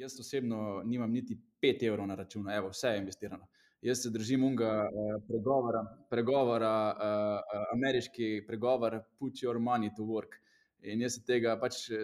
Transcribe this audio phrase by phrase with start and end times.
[0.00, 3.46] jaz osebno nimam niti 5 evrov na računu, evo, vse je investirano.
[3.82, 5.80] Jaz se držim unga uh, pregovora,
[6.10, 10.36] pregovora uh, ameriški pregovor, put your money to work.
[10.82, 11.96] In jaz se tega pač uh,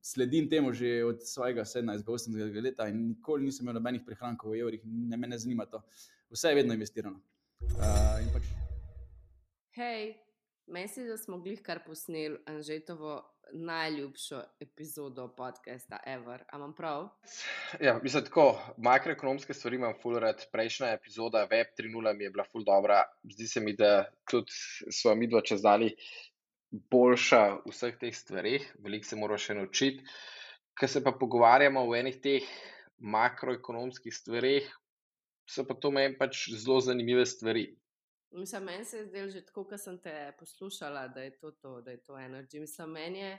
[0.00, 4.82] sledim temu že od svojega 17-18 leta in nikoli nisem imel nobenih prihrankov v evrih,
[4.84, 5.82] ne me ne zanima to.
[6.30, 7.20] Vse je vedno investirano.
[7.74, 8.46] Uh, pač...
[9.74, 10.14] Hej,
[10.66, 13.18] meni se da smo glih kar posneli Anžetovo
[13.52, 16.44] najljubšo epizodo podcasta Ever.
[16.52, 17.08] Amam prav?
[17.80, 20.46] Ja, mislim, tako makroekonomske stvari imam full rad.
[20.52, 23.02] Prejšnja epizoda Web 3.0 mi je bila full dobra.
[23.32, 24.52] Zdi se mi, da tudi
[24.92, 25.94] smo mi dva čez dali
[26.70, 30.04] boljša v vseh teh stvarih, veliko se moramo še naučiti.
[30.78, 32.46] Ker se pa pogovarjamo o enih teh
[33.00, 34.68] makroekonomskih stvarih,
[35.50, 37.66] so pa to meni pač zelo zanimive stvari.
[38.32, 41.80] Mislim, meni se je zdelo že tako, ko sem te poslušala, da je to, to
[41.80, 42.60] da je to energy.
[42.60, 43.38] Mislim, meni je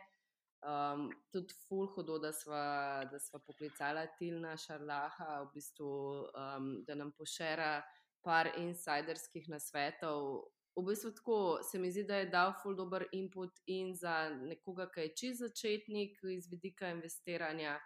[0.61, 5.91] um, tudi ful hudo, da sva, da sva poklicala Tilna Šarlaha, v bistvu,
[6.35, 7.81] um, da nam pošera
[8.21, 10.43] par insiderskih nasvetov.
[10.75, 11.37] V bistvu tako
[11.71, 15.39] se mi zdi, da je dal ful dober input in za nekoga, ki je čist
[15.39, 17.79] začetnik iz vidika investiranja,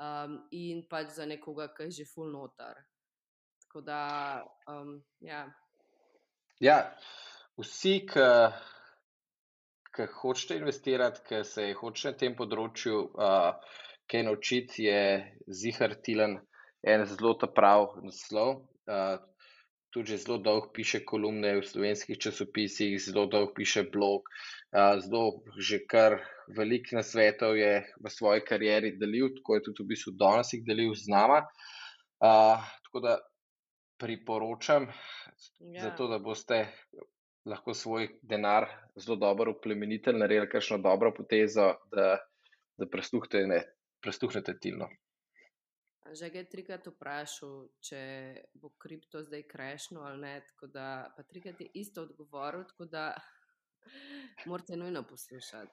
[0.00, 2.84] um, in pač za nekoga, ki je že ful notar.
[3.64, 4.00] Tako da,
[4.68, 5.46] um, ja.
[6.62, 6.76] Ja,
[7.58, 15.00] vsi, ki hočete investirati, ki se hočete na tem področju uh, kaj naučiti, je
[15.50, 16.36] Zihar Tilan
[16.86, 18.60] en zelo ta prav naslov.
[18.86, 19.16] Uh,
[19.90, 24.30] tudi zelo dolgo piše kolumne v slovenskih časopisih, zelo dolgo piše blog,
[24.70, 26.20] uh, zelo že kar
[26.54, 30.62] velik na svetu je v svoji karieri delil, tako je tudi v bistvu danes jih
[30.70, 31.42] delil z nama.
[32.22, 33.18] Uh, tako da
[34.02, 34.88] priporočam,
[35.58, 35.82] ja.
[35.82, 36.66] zato da boste
[37.44, 42.18] lahko svoj denar zelo dobro uplemeniteli, naredili kakšno dobro potezo, da,
[42.76, 42.86] da
[44.02, 44.88] prestuhnete tilno.
[46.12, 48.00] Že je trikrat vprašal, če
[48.58, 50.32] bo kripto zdaj krešno ali ne.
[50.74, 53.06] Da, pa trikrat je isto odgovoril, tako da
[54.50, 55.72] morate nujno poslušati.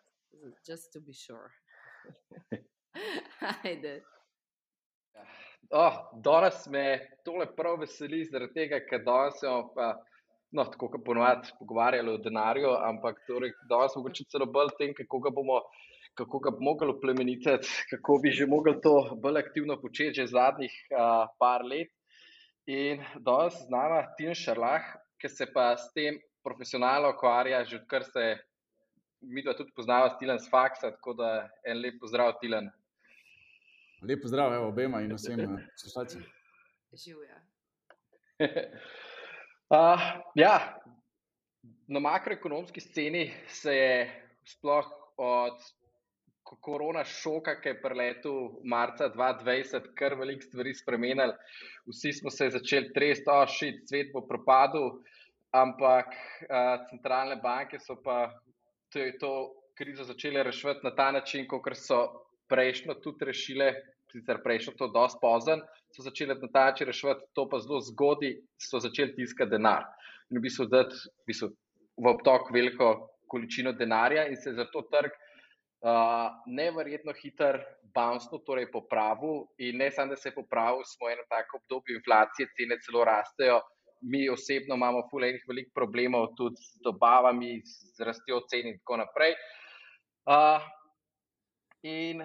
[0.68, 1.50] Just to be sure.
[3.66, 4.04] Ajde.
[5.70, 6.84] Oh, danes me
[7.26, 9.92] tole prav veseli, zaradi tega, ker danes smo pa,
[10.58, 14.96] no, tako kot ponovadi, pogovarjali o denarju, ampak torej, danes smo mogoče celo bolj tem,
[14.98, 15.62] kako ga bomo.
[16.18, 20.74] Kako ga bomo mogli plemeniteti, kako bi že mogli to bolj aktivno početi, že zadnjih
[20.92, 21.94] uh, par let.
[22.68, 24.90] In danes z nami Tina Šarlah,
[25.22, 28.26] ki se pa s tem profesionalno ukvarja, že odkar se
[29.22, 30.92] mi tudi poznava, Tilan s faksa.
[30.92, 32.70] Tako da en lep pozdrav, Tilan.
[34.02, 36.24] Lepo zdrav, evo, obema in vsem eh, poslušalcem.
[36.94, 37.36] Živijo.
[39.70, 40.02] uh,
[40.44, 40.54] ja,
[41.88, 44.88] na makroekonomski sceni se je sploh
[45.18, 45.60] od
[46.44, 51.36] korona šoka, ki je preletel marca 2020, kar veliko stvari spremenil.
[51.92, 54.94] Vsi smo se začeli tresti, ošiti, svet bo propadel,
[55.52, 56.16] ampak
[56.48, 58.30] uh, centralne banke so pa
[58.90, 59.34] to, to
[59.76, 63.74] krizo začele reševati na ta način, kot so prejšnjo tudi rešile,
[64.12, 65.62] sicer prejšnjo to dosti pozen,
[65.94, 69.86] so začele na ta način reševati, to pa zelo zgodaj, so začeli tiskati denar
[70.30, 71.50] in v bistvu dati v, bistvu
[71.98, 72.90] v obtok veliko
[73.30, 77.60] količino denarja in se zato trg uh, neverjetno hiter
[77.94, 82.50] bouncno, torej popravil in ne samo, da se je popravil, smo eno tako obdobje inflacije,
[82.58, 83.62] cene celo rastejo.
[84.02, 89.34] Mi osebno imamo fulejnih velikih problemov tudi z dobavami, z rastjo cen in tako naprej.
[90.30, 90.62] Uh,
[91.84, 92.24] In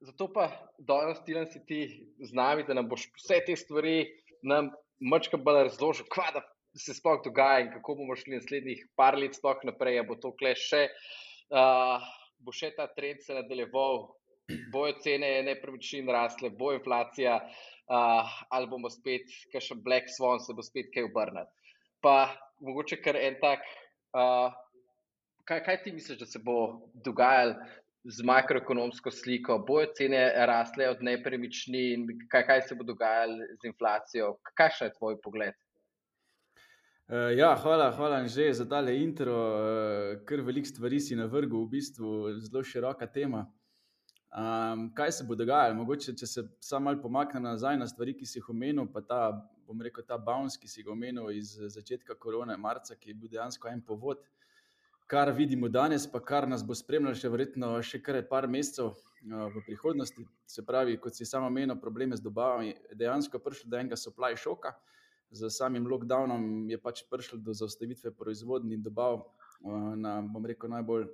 [0.00, 1.80] zato pa danes ti si ti
[2.20, 4.06] z nami, da nam boš vse te stvari
[4.42, 6.40] nam mačka bolj razložil, kva da
[6.74, 10.54] se sploh dogaja in kako bomo šli naslednjih par let sploh naprej, bo to kle
[10.56, 10.88] še,
[11.52, 12.00] uh,
[12.40, 14.06] bo še ta trend se nadaljeval,
[14.72, 17.36] bojo cene nepremičnin rasle, bo inflacija,
[17.92, 21.50] uh, ali bomo spet, kaj še Black Swan se bo spet kaj obrnil.
[22.00, 22.30] Pa
[22.64, 23.66] mogoče kar en tak,
[24.16, 24.48] uh,
[25.44, 27.58] kaj, kaj ti misliš, da se bo dogajalo
[28.08, 34.36] z makroekonomsko sliko, bojo cene rasle od nepremičnin, kaj, kaj se bo dogajalo z inflacijo?
[34.56, 35.56] Kakšen je tvoj pogled?
[37.08, 39.36] Uh, ja, hvala, hvala že za tale intro.
[39.36, 42.08] Uh, kar veliko stvari si na vrhu, v bistvu
[42.40, 43.46] zelo široka tema.
[44.28, 45.76] Um, kaj se bo dogajalo?
[45.76, 49.20] Mogoče, če se samo malo pomaknem nazaj na stvari, ki si jih omenil, pa ta,
[49.68, 53.32] bom rekel, ta bounce, ki si ga omenil iz začetka korona, marca, ki je bil
[53.32, 54.20] dejansko en povod.
[55.08, 58.92] Uh, kar vidimo danes, pa kar nas bo spremljalo še verjetno še kar par mesecev
[59.24, 60.24] v prihodnosti.
[60.46, 64.74] Se pravi, kot si samo menil, probleme z dobavami, dejansko prišlo do enega supply šoka.
[65.32, 69.24] Z samim lockdownom je pač prišlo do zaustavitve proizvodnje in dobav
[69.96, 71.08] na, bom rekel, najbolj,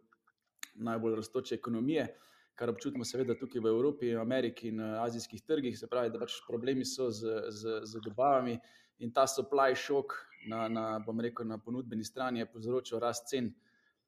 [0.74, 2.10] najbolj raztoče ekonomije.
[2.54, 6.84] kar občutimo seveda tukaj v Evropi, Ameriki in azijskih trgih, se pravi, da pač problemi
[6.84, 8.58] so z, z, z dobavami
[8.98, 10.14] in ta supply shock
[10.46, 13.50] na, na, rekel, na ponudbeni strani je povzročil rast cen.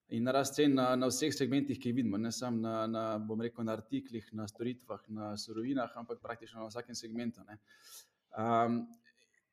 [0.08, 3.04] In na rast cen na, na vseh segmentih, ki jih vidimo, ne samo na, na,
[3.40, 7.42] rekel, na artiklih, na storitvah, na surovinah, ampak praktično na vsakem segmentu.
[8.38, 8.84] Um,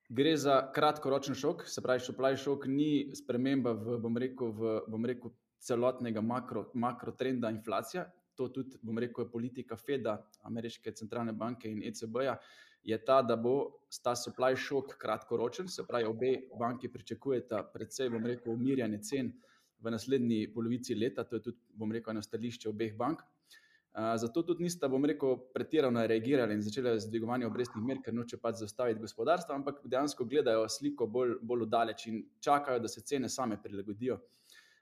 [0.09, 5.05] gre za kratkoročen šok, se pravi, supply shock ni sprememba v, bom rekel, v bom
[5.09, 5.33] rekel,
[5.63, 8.03] celotnega makro, makro trenda inflacije.
[8.37, 10.19] To tudi, bom rekel, je politika FED-a,
[10.49, 12.35] ameriške centralne banke in ECB-ja,
[12.83, 13.55] je ta, da bo
[14.03, 19.33] ta supply shock kratkoročen, se pravi, obe banki pričakujeta predvsej, bom rekel, umirjanje cen
[19.83, 23.23] v naslednji polovici leta, to je tudi, bom rekel, eno stališče obeh bank.
[23.93, 28.39] Zato tudi nista, bom rekel, pretirano reagirali in začeli z dvigovanjem obrestnih mer, ker noče
[28.41, 33.29] pač zaustaviti gospodarstva, ampak dejansko gledajo sliko bolj, bolj daleč in čakajo, da se cene
[33.29, 34.17] same prilagodijo.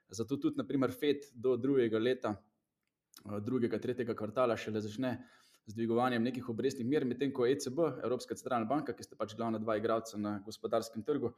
[0.08, 2.32] Zato tudi, naprimer, FED do drugega leta,
[3.44, 5.18] drugega, tretjega kvartala šele začne
[5.66, 9.60] z dvigovanjem nekih obrestnih mer, medtem ko ECB, Evropska centralna banka, ki sta pač glavna
[9.62, 11.34] dva igralca na gospodarskem trgu,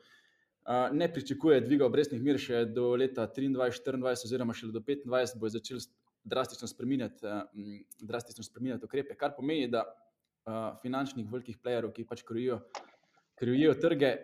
[0.92, 5.82] ne pričakuje dviga obrestnih mir še do leta 2023-2024, oziroma še do 2025, bo začel
[6.24, 7.34] drastično spremenjati,
[8.00, 9.84] drastično spremenjati ukrepe, kar pomeni, da
[10.82, 12.60] finančnih velikih plejerov, ki pač krojijo,
[13.40, 14.14] krojijo trge,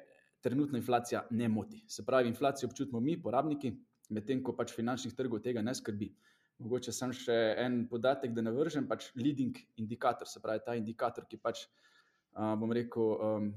[0.40, 1.82] trenutna inflacija ne moti.
[1.88, 3.72] Se pravi, inflacijo občutimo mi, porabniki,
[4.16, 6.08] medtem ko pač finančnih trgov tega ne skrbi.
[6.60, 11.40] Mogoče sem še en podatek, da navržem, pač leading indikator, se pravi ta indikator, ki
[11.40, 11.66] pač,
[12.36, 13.52] bom rekel,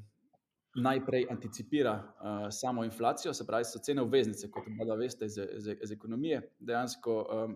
[0.75, 5.67] najprej anticipira uh, samo inflacijo, se pravi, so cene obveznice, kot pa veste iz, iz,
[5.83, 6.41] iz ekonomije.
[6.59, 7.55] Dejansko um,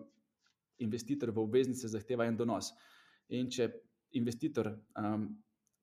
[0.78, 2.70] investitor v obveznice zahteva en donos.
[3.28, 3.68] In če
[4.18, 5.28] investitor um,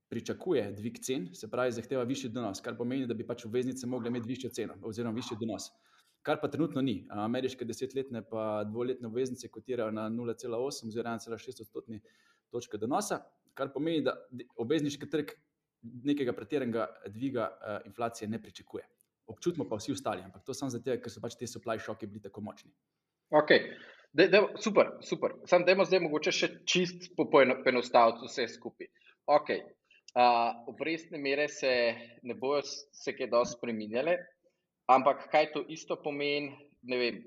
[0.10, 4.10] pričakuje dvig cen, se pravi, zahteva višji donos, kar pomeni, da bi pač obveznice mogle
[4.10, 5.72] imeti višjo ceno oziroma višji donos.
[6.26, 7.04] Kar pa trenutno ni.
[7.12, 12.00] Ameriške desetletne pa dvoletne obveznice kotirajo na 0,8 oziroma 1,6 odstotni
[12.50, 13.20] točke donosa,
[13.54, 14.16] kar pomeni, da
[14.58, 15.36] obvezniški trg
[16.04, 18.86] nekega pretiranega dviga uh, inflacije ne pričakuje.
[19.28, 22.22] Občutimo pa vsi ostali, ampak to samo zato, ker so pač te supply šoke bili
[22.22, 22.72] tako močni.
[23.34, 23.52] Ok,
[24.14, 25.34] de, de, super, super.
[25.50, 28.92] Sam dajmo zdaj mogoče še čist poenostaviti vse skupaj.
[29.34, 31.72] Ok, uh, obrestne mere se
[32.24, 34.20] ne bojo se kaj dosti spremenjale,
[34.94, 36.54] ampak kaj to isto pomeni,
[36.86, 37.24] ne vem,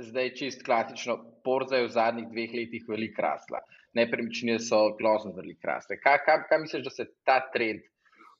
[0.00, 3.60] zdaj čist klasično, porza je v zadnjih dveh letih veliko rasla
[3.94, 5.98] nepremičnine so grozno velike raste.
[6.02, 7.82] Kaj, kaj, kaj misliš, da se ta trend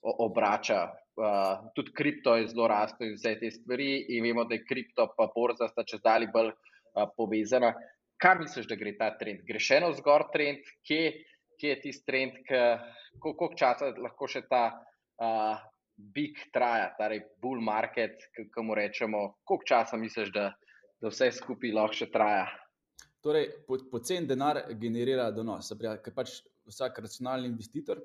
[0.02, 0.84] obrača?
[1.14, 5.06] Uh, tudi kripto je zelo rastel in vse te stvari, in vemo, da je kripto
[5.16, 7.70] pa borza sta čez dalje bolj uh, povezana.
[8.18, 9.44] Kaj misliš, da gre ta trend?
[9.46, 11.12] Gre še eno zgor trend, kje,
[11.60, 12.40] kje je tisti trend,
[13.22, 15.62] koliko časa lahko še ta uh,
[15.94, 20.50] big traja, torej bull market, kako mu rečemo, koliko časa misliš, da,
[20.98, 22.48] da vse skupaj lahko še traja?
[23.24, 23.46] Torej,
[23.90, 25.70] pocen denar generira donos.
[25.80, 28.02] Pravi, ker pač vsak racionalni investitor,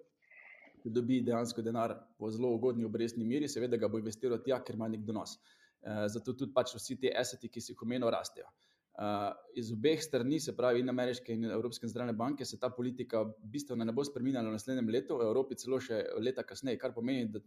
[0.80, 4.77] ki dobi dejansko denar po zelo ugodni obrestni meri, seveda ga bo investiral tja, ker
[4.80, 5.36] ima nek donos.
[5.36, 8.48] E, zato tudi pač vsi ti aseti, ki si jih omenil, rastejo.
[8.48, 9.10] E,
[9.60, 13.83] iz obeh strani, se pravi, in ameriške in evropske centralne banke, se ta politika bistveno
[13.83, 17.44] ne bo spremenila v naslednjem letu, v Evropi celo še leta kasneje, kar pomeni, da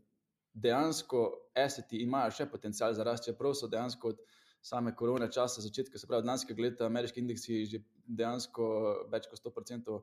[0.69, 1.24] dejansko
[1.56, 4.24] aseti imajo še potencial za rast, čeprav so dejansko od
[4.62, 8.68] same korone časa, začetka, se pravi, lanskega leta, ameriški indeksi že dejansko
[9.12, 9.98] več kot 100%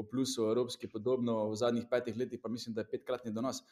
[0.00, 3.64] v plusu, evropski podobno, v zadnjih petih letih pa mislim, da je petkratni donos.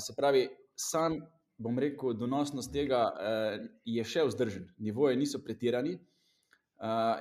[0.00, 1.20] Se pravi, sam
[1.62, 5.98] bom rekel, donosnost tega eh, je še vzdržen, nivoje niso pretirani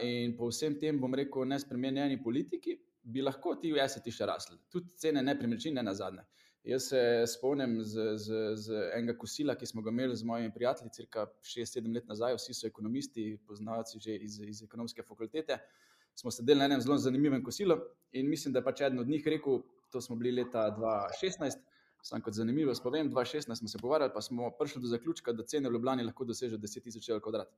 [0.01, 4.57] in po vsem tem, bom rekel, nespremenjeni politiki bi lahko ti v eseti še rasli,
[4.69, 6.23] tudi cene nepremičnin, ne na zadnje.
[6.63, 10.91] Jaz se spomnim z, z, z enega kosila, ki smo ga imeli z mojimi prijatelji,
[10.93, 15.57] crka 6-7 let nazaj, vsi so ekonomisti, poznavci že iz, iz ekonomske fakultete.
[16.15, 17.79] Smo sedeli na enem zelo zanimivem kosilu
[18.11, 21.57] in mislim, da je pač eden od njih rekel: To smo bili leta 2016.
[22.03, 25.69] Sam kot zanimivo spomnim, 2016 smo se pogovarjali, pa smo prišli do zaključka, da cene
[25.69, 27.49] v Ljubljani lahko dosežejo 10 tisoč evrov kvadrat.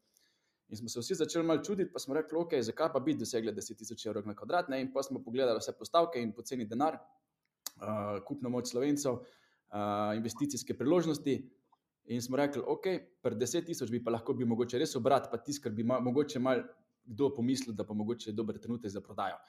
[0.70, 3.52] In smo se vsi začeli malo čuditi, pa smo rekli, ok, zakaj pa bi dosegli
[3.52, 4.70] 10 tisoč evrov na kvadrat.
[4.70, 4.82] Ne?
[4.82, 6.98] In pa smo pogledali vse postavke in poceni denar,
[7.82, 11.38] uh, kupno moč slovencev, uh, investicijske priložnosti.
[12.12, 12.88] In smo rekli, ok,
[13.24, 16.39] pri 10 tisoč bi pa lahko bil mogoče res obrat, pa tiskar bi ma, mogoče
[16.39, 16.65] mal
[17.03, 19.39] kdo pomislil, da pa mogoče je dober trenutek za prodajo.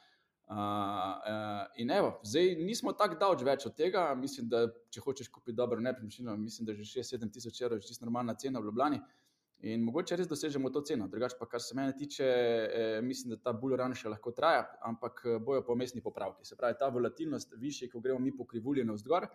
[0.45, 4.07] Uh, uh, in evo, zdaj nismo tako daleč več od tega.
[4.15, 8.05] Mislim, da če hočeš kupiti dobro nepremičnino, mislim, da je že 6-7 tisoč evrov, čisto
[8.05, 9.01] normalna cena v Ljubljani.
[9.01, 9.24] Uh,
[9.63, 11.07] In mogoče res dosežemo to ceno.
[11.09, 15.23] Drugač pa, kar se mene tiče, eh, mislim, da ta bullrun še lahko traja, ampak
[15.25, 16.45] eh, bojo pomestni popravki.
[16.45, 19.29] Se pravi, ta volatilnost, više, ko gremo mi po krivulji navzgor,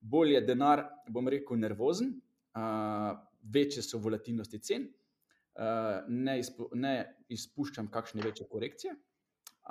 [0.00, 2.14] bolj je denar, bom rekel, nervozen,
[2.54, 6.94] uh, večje so volatilnosti cen, uh, ne, izpu, ne
[7.28, 8.94] izpuščam kakšne večje korekcije,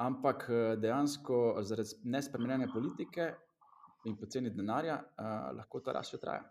[0.04, 0.46] ampak
[0.84, 3.32] dejansko zaradi nespremenjene politike
[4.06, 5.00] in poceni denarja
[5.58, 6.44] lahko ta rast še traja.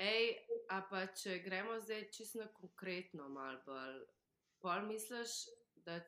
[0.00, 0.32] Ej,
[0.70, 4.00] a pa če gremo zdaj čisto konkretno, malo bolj.
[4.62, 5.36] Pol misliš,
[5.86, 5.98] da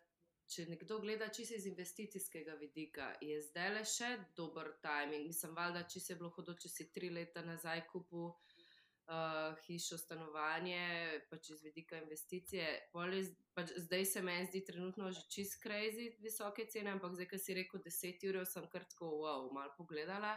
[0.52, 5.26] če nekdo gleda čisto iz investicijskega vidika, je zdaj le še dober timing.
[5.31, 9.99] Mislim, valjda, če se je bilo hodilo, če si tri leta nazaj kupil uh, hišo,
[9.99, 10.85] stanovanje,
[11.31, 12.69] pač iz vidika investicije.
[12.92, 13.25] Je,
[13.57, 17.59] pač zdaj se meni zdi trenutno že čist crazy visoke cene, ampak zdaj, ki si
[17.59, 20.37] rekel 10 ur, sem kar tako wow, malo pogledala.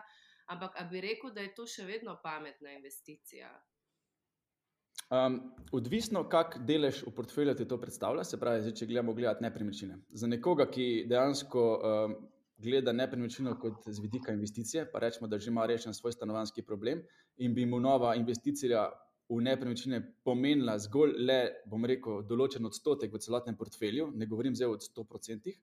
[0.50, 3.50] Ampak, a bi rekel, da je to še vedno pametna investicija?
[5.14, 5.38] Um,
[5.72, 10.00] odvisno, kak delež v portfelju ti to predstavlja, se pravi, zdaj, če gledamo gledati nepremičnine.
[10.18, 12.16] Za nekoga, ki dejansko um,
[12.58, 17.04] gleda nepremičnino kot z vidika investicije, pa rečemo, da že ima rešen svoj stanovanski problem
[17.38, 18.88] in bi mu nova investicija
[19.30, 24.70] v nepremičnine pomenila zgolj le, bom rekel, določen odstotek v celotnem portfelju, ne govorim zdaj
[24.70, 25.54] o 100%,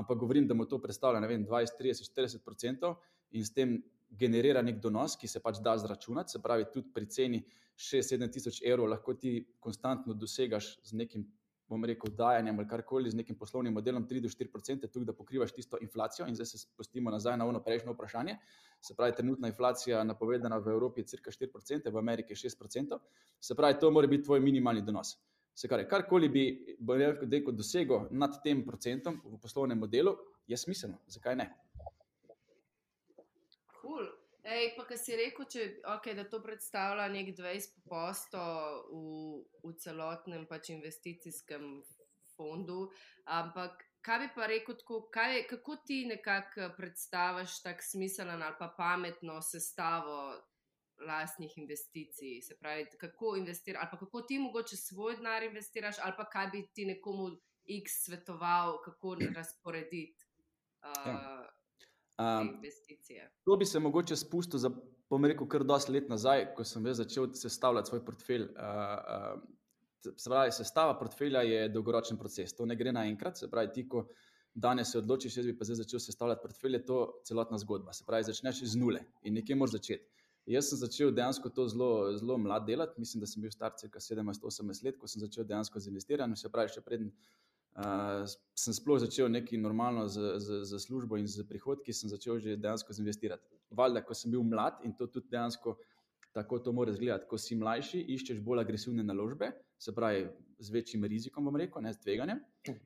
[0.00, 2.94] ampak govorim, da mu to predstavlja vem, 20, 30, 40%
[3.32, 3.78] in s tem
[4.10, 6.32] generira nek donos, ki se pač da zračunati.
[6.34, 7.42] Se pravi, tudi pri ceni
[7.76, 11.24] 6-7 tisoč evrov lahko ti konstantno dosegaš z nekim,
[11.70, 16.26] bom rekel, dajanjem ali karkoli, z nekim poslovnim modelom 3-4%, tudi da pokrivaš tisto inflacijo.
[16.26, 18.36] In zdaj se spustimo nazaj na ono prejšnjo vprašanje.
[18.80, 22.98] Se pravi, trenutna inflacija napovedana v Evropi je cirka 4%, v Ameriki 6%.
[23.40, 25.16] Se pravi, to mora biti tvoj minimalni donos.
[25.54, 26.44] Se kar, karkoli bi
[27.30, 30.16] rekel, dosegel nad tem procentom v poslovnem modelu,
[30.48, 30.98] je smiselno.
[31.06, 31.50] Zakaj ne?
[34.40, 38.40] Ej, pa, kar si rekel, če, okay, da to predstavlja nek 20%
[38.88, 39.00] v,
[39.66, 41.82] v celotnem pač investicijskem
[42.36, 42.86] fondu.
[43.28, 48.70] Ampak, kaj bi pa rekel, tako, kaj, kako ti nekako predstaviš tako smiselen ali pa
[48.78, 50.16] pametno sestavo
[51.04, 52.40] lastnih investicij?
[52.48, 56.50] Se pravi, kako investiraš, ali pa kako ti mogoče svoj denar investiraš, ali pa kaj
[56.56, 57.28] bi ti nekomu
[57.68, 60.26] X svetoval, kako razporediti.
[60.80, 61.59] Uh, ja.
[62.20, 62.50] Um,
[63.44, 64.70] to bi se mogoče spustil za,
[65.10, 68.42] bom rekel, kar dosti let nazaj, ko sem začel sestavljati svoj portfelj.
[68.42, 73.38] Uh, uh, se pravi, sestava portfelja je dolgoročen proces, to ne gre naenkrat.
[73.38, 74.06] Se pravi, ti, ko
[74.54, 77.92] danes se odločiš, jaz bi pa zdaj začel sestavljati portfelj, je to celotna zgodba.
[77.92, 80.08] Se pravi, začneš z nule in nekje moraš začeti.
[80.50, 84.00] Jaz sem začel dejansko to zelo, zelo mlad delati, mislim, da sem bil star cirka
[84.00, 87.12] 17-18 let, ko sem začel dejansko z investiranjem, se pravi, še preden
[88.54, 92.56] sem sploh začel nekaj normalno z, z, z službo in z prihodki, sem začel že
[92.56, 93.46] dejansko investirati.
[93.70, 95.76] Valjda, ko sem bil mlad in to tudi dejansko
[96.32, 97.26] tako to mora izgledati.
[97.30, 100.28] Ko si mlajši, iščeš bolj agresivne naložbe, se pravi,
[100.60, 102.40] z večjim rizikom, bom rekel, ne z tveganjem,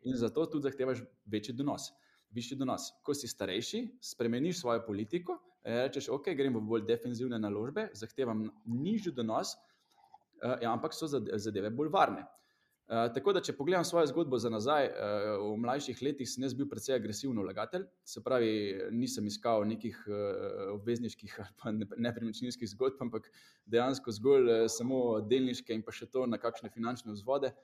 [0.06, 1.90] in zato tudi zahtevaš večji donos.
[2.34, 2.92] Višji donos.
[3.02, 9.12] Ko si starejši, spremeniš svojo politiko, rečeš, ok, gremo v bolj defenzivne naložbe, zahtevam nižji
[9.14, 9.56] donos,
[10.42, 12.24] ja, ampak so zadeve bolj varne.
[12.84, 16.66] Uh, tako da, če pogledam svojo zgodbo za nazaj, uh, v mlajših letih sem bil
[16.68, 18.50] precej agresiven vlagatelj, se pravi,
[18.92, 23.30] nisem iskal nekih uh, obvezniških ali nepremičninskih zgodb, ampak
[23.64, 27.54] dejansko zgolj uh, samo delniške in pa še to na kakšne finančne vzvode,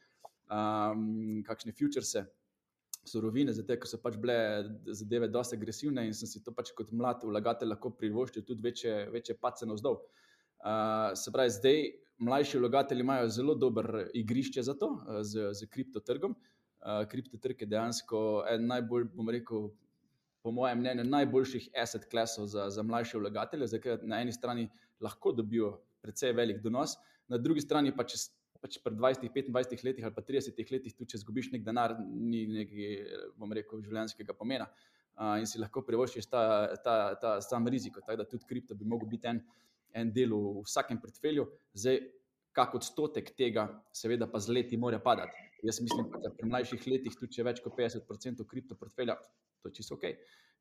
[0.49, 2.25] um, kakšne futurese.
[3.05, 4.41] Surovine, zato so pač bile
[4.89, 9.03] zadeve precej agresivne in sem si to pač kot mlad vlagatelj lahko privoščil tudi večje,
[9.13, 10.01] večje pace na vzdolj.
[10.65, 11.85] Uh, se pravi, zdaj
[12.21, 16.37] mlajši vlagatelji imajo zelo dober igrišče za to, eh, z, z kriptotrgom.
[16.81, 19.67] Uh, kriptotrg je dejansko en najbolj, bom rekel,
[20.41, 24.65] po mojem mnenju, najboljših asset classov za, za mlajše vlagatelje, ker na eni strani
[25.01, 26.97] lahko dobijo precej velik donos,
[27.29, 28.17] na drugi strani pa če.
[28.61, 32.43] Pač pri 20, 25 letih ali pa 30 letih, tudi če izgubiš nek denar, ni
[32.45, 32.91] nekaj,
[33.41, 36.43] bom rekel, življenjskega pomena uh, in si lahko privoščiš ta,
[36.85, 37.97] ta, ta sam rizik.
[38.05, 39.41] Tako da tudi kripto bi lahko bil en,
[39.95, 42.01] en del v vsakem portfelju, zdaj,
[42.57, 45.49] kak odstotek tega, seveda, pa z leti mora padati.
[45.63, 49.17] Jaz mislim, da pri mlajših letih, tudi če več kot 50% kripto portfelja,
[49.61, 50.07] to je čisto ok,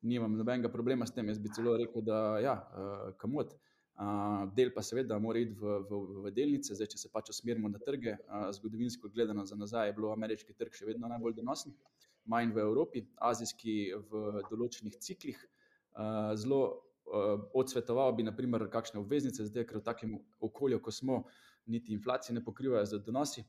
[0.02, 1.28] nimam nobenega problema s tem.
[1.32, 3.56] Jaz bi celo rekel, da ja, uh, kamot.
[4.00, 7.72] Uh, del pa seveda mora iti v, v, v delnice, zdaj, če se pač usmerimo
[7.72, 8.16] na trge.
[8.28, 11.76] Uh, zgodovinsko gledano za nazaj je bil ameriški trg še vedno najbolj donosen,
[12.32, 13.80] manj v Evropi, azijski
[14.12, 15.42] v določenih ciklih.
[16.00, 16.62] Uh, zelo
[17.54, 21.24] odsvetoval bi, naprimer, kakšne obveznice, zdaj, ker v takem okolju, ko smo,
[21.70, 23.44] niti inflacije ne pokrivajo z donosi.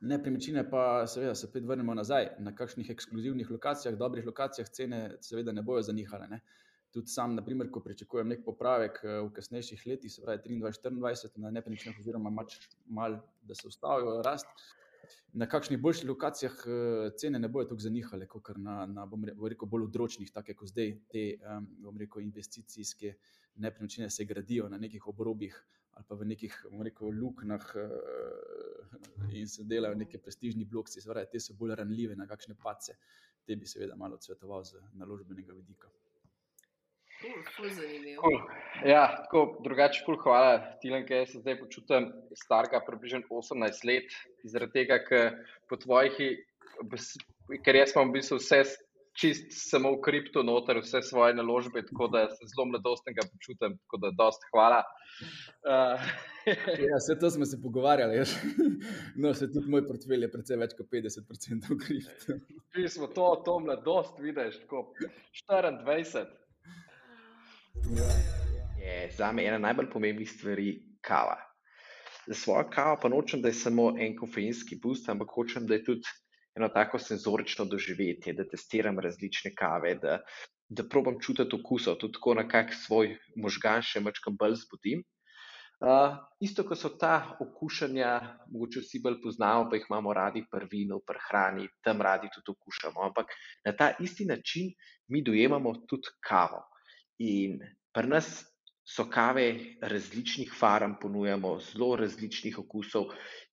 [0.00, 5.52] Nepremičnine pa, seveda, se spet vrnemo nazaj na kakšnih ekskluzivnih lokacijah, dobrih lokacijah, cene, seveda,
[5.52, 6.28] ne bojo zanihale.
[6.30, 6.40] Ne.
[6.94, 11.98] Tudi sam, naprimer, ko pričakujem nek popravek v kasnejših letih, se pravi 23-24 na nepremičninah,
[12.00, 14.46] oziroma malo, da se ustavijo rast,
[15.32, 19.08] na kakšnih boljših lokacijah eh, cene ne bodo tako zanihale, kot na, na
[19.48, 21.24] rekel, bolj odročnih, tako kot zdaj te
[22.00, 23.14] rekel, investicijske
[23.58, 25.58] nepremičnine se gradijo na nekih obrobjih
[25.98, 31.00] ali pa v nekih rekel, luknjah eh, in se delajo neki prestižni bloki,
[31.32, 32.94] te so bolj ranljive na kakšne pace.
[33.48, 35.88] te bi seveda malo odsvetoval z naložbenega vidika.
[37.18, 38.38] Cool,
[38.86, 40.58] ja, tako drugače, ful, hvala.
[40.82, 44.14] Tilen, ki se zdaj počutim starega, približno 18 let,
[44.46, 45.32] zaradi tega, ker
[45.70, 46.20] po tvojih,
[47.66, 48.62] ker jaz imam v bistvu vse
[49.18, 54.02] čist samo v kripto noter, vse svoje naložbe, tako da se zelo mladostnega počutim, tako
[54.04, 54.84] da dost hvala.
[55.66, 56.08] Uh,
[56.86, 58.38] ja, vse to smo se pogovarjali, jaz.
[59.22, 62.42] no, se tudi moj portfelj je precej več kot 50% kripto.
[62.78, 64.92] Mi smo to, to mladost, vidiš, tako
[65.50, 66.28] 24.
[67.88, 71.36] Je za me ena najbolj pomembnih stvari kava.
[72.26, 75.84] Za svojo kavo pa nočem, da je samo en kofeinski boost, ampak hočem, da je
[75.84, 76.12] tudi
[76.56, 80.18] eno tako senzorično doživetje, da testiram različne kave, da,
[80.68, 85.04] da probam čutiti okusov, tudi tako na kak svoj možgan še mačkam bolj zbudim.
[85.78, 88.12] Uh, isto, kot so ta okušanja,
[88.50, 92.50] mogoče vsi bolj poznamo, pa jih imamo radi pri vinu, pri hrani, tam radi tudi
[92.50, 93.04] okušamo.
[93.06, 93.30] Ampak
[93.64, 94.72] na ta isti način
[95.08, 96.64] mi dojemamo tudi kavo.
[97.22, 97.62] In
[97.98, 98.28] pri nas
[98.88, 99.48] so kave
[99.82, 103.10] različnih farm, ponujamo zelo različnih okusov,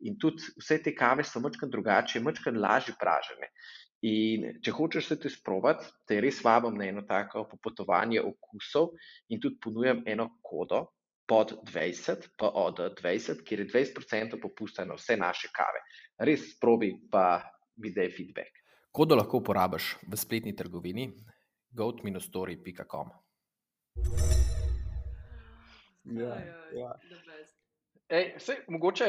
[0.07, 3.49] in tudi vse te kave so malo drugače, malo lažje pražene.
[4.05, 8.91] In če hočeš se te sprobati, te res vabim na eno tako popotovanje okusov
[9.33, 10.83] in tudi ponujam eno kodo
[11.25, 15.81] pod 20, pa od 20, kjer je 20% popusta na vse naše kave.
[16.21, 17.41] Res probi, pa
[17.81, 18.61] mi daj feedback.
[18.93, 21.09] Kodo lahko uporabiš v spletni trgovini
[21.73, 23.24] goat-story.com.
[26.05, 26.35] Ja,
[26.73, 26.91] ja.
[28.09, 29.07] Ej, vse, mogoče,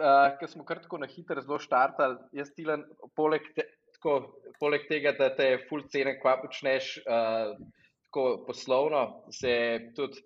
[0.00, 2.86] uh, ker smo kar tako na hitro zelo štartali, jaz stilen,
[3.16, 3.66] poleg, te,
[3.98, 4.14] tako,
[4.60, 7.52] poleg tega, da te full cene, kva počneš uh,
[8.08, 9.02] tako poslovno,
[9.32, 9.52] se
[9.96, 10.24] tudi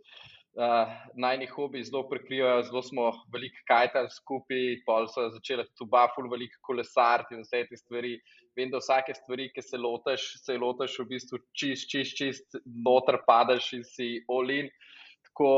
[0.56, 6.30] uh, najni hobi zelo prekrivajo, zelo smo veliko kajtali skupaj, pol so začeli tu baful
[6.32, 8.16] veliko kolesariti in vse te stvari.
[8.56, 13.20] Vem, da vsake stvari, ki se lotiš, se lotiš v bistvu čist, čist, čist, noter
[13.26, 14.70] padeš in si olin.
[15.28, 15.50] Tako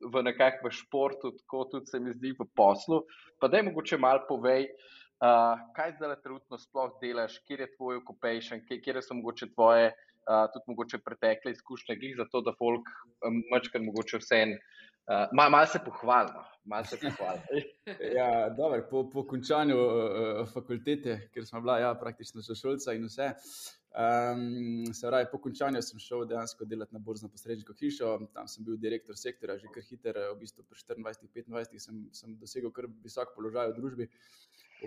[0.00, 3.02] v nekakšnem športu, tako tudi se mi zdi v poslu.
[3.40, 4.70] Pa da je mogoče malo povej,
[5.20, 9.92] uh, kaj zdaj trenutno sploh delaš, kje je tvoj occupation, kje, kje so mogoče tvoje
[9.92, 10.05] uh,
[10.52, 12.88] tudi mogoče pretekle izkušnje, glih za to, da folk
[13.52, 14.56] mačkar mogoče vse en.
[15.06, 17.44] Uh, Malo mal se pohvalimo, malo se pohvalimo.
[18.18, 18.56] ja,
[18.90, 23.28] po, po končanju uh, fakultete, ker smo bila ja, praktično sošolca in vse,
[23.94, 28.66] um, se pravi, po končanju sem šel dejansko delati na borzno posredniško hišo, tam sem
[28.66, 33.30] bil direktor sektora, že kar hiter, v bistvu pri 24-25 sem, sem dosegel kar visok
[33.36, 34.08] položaj v družbi,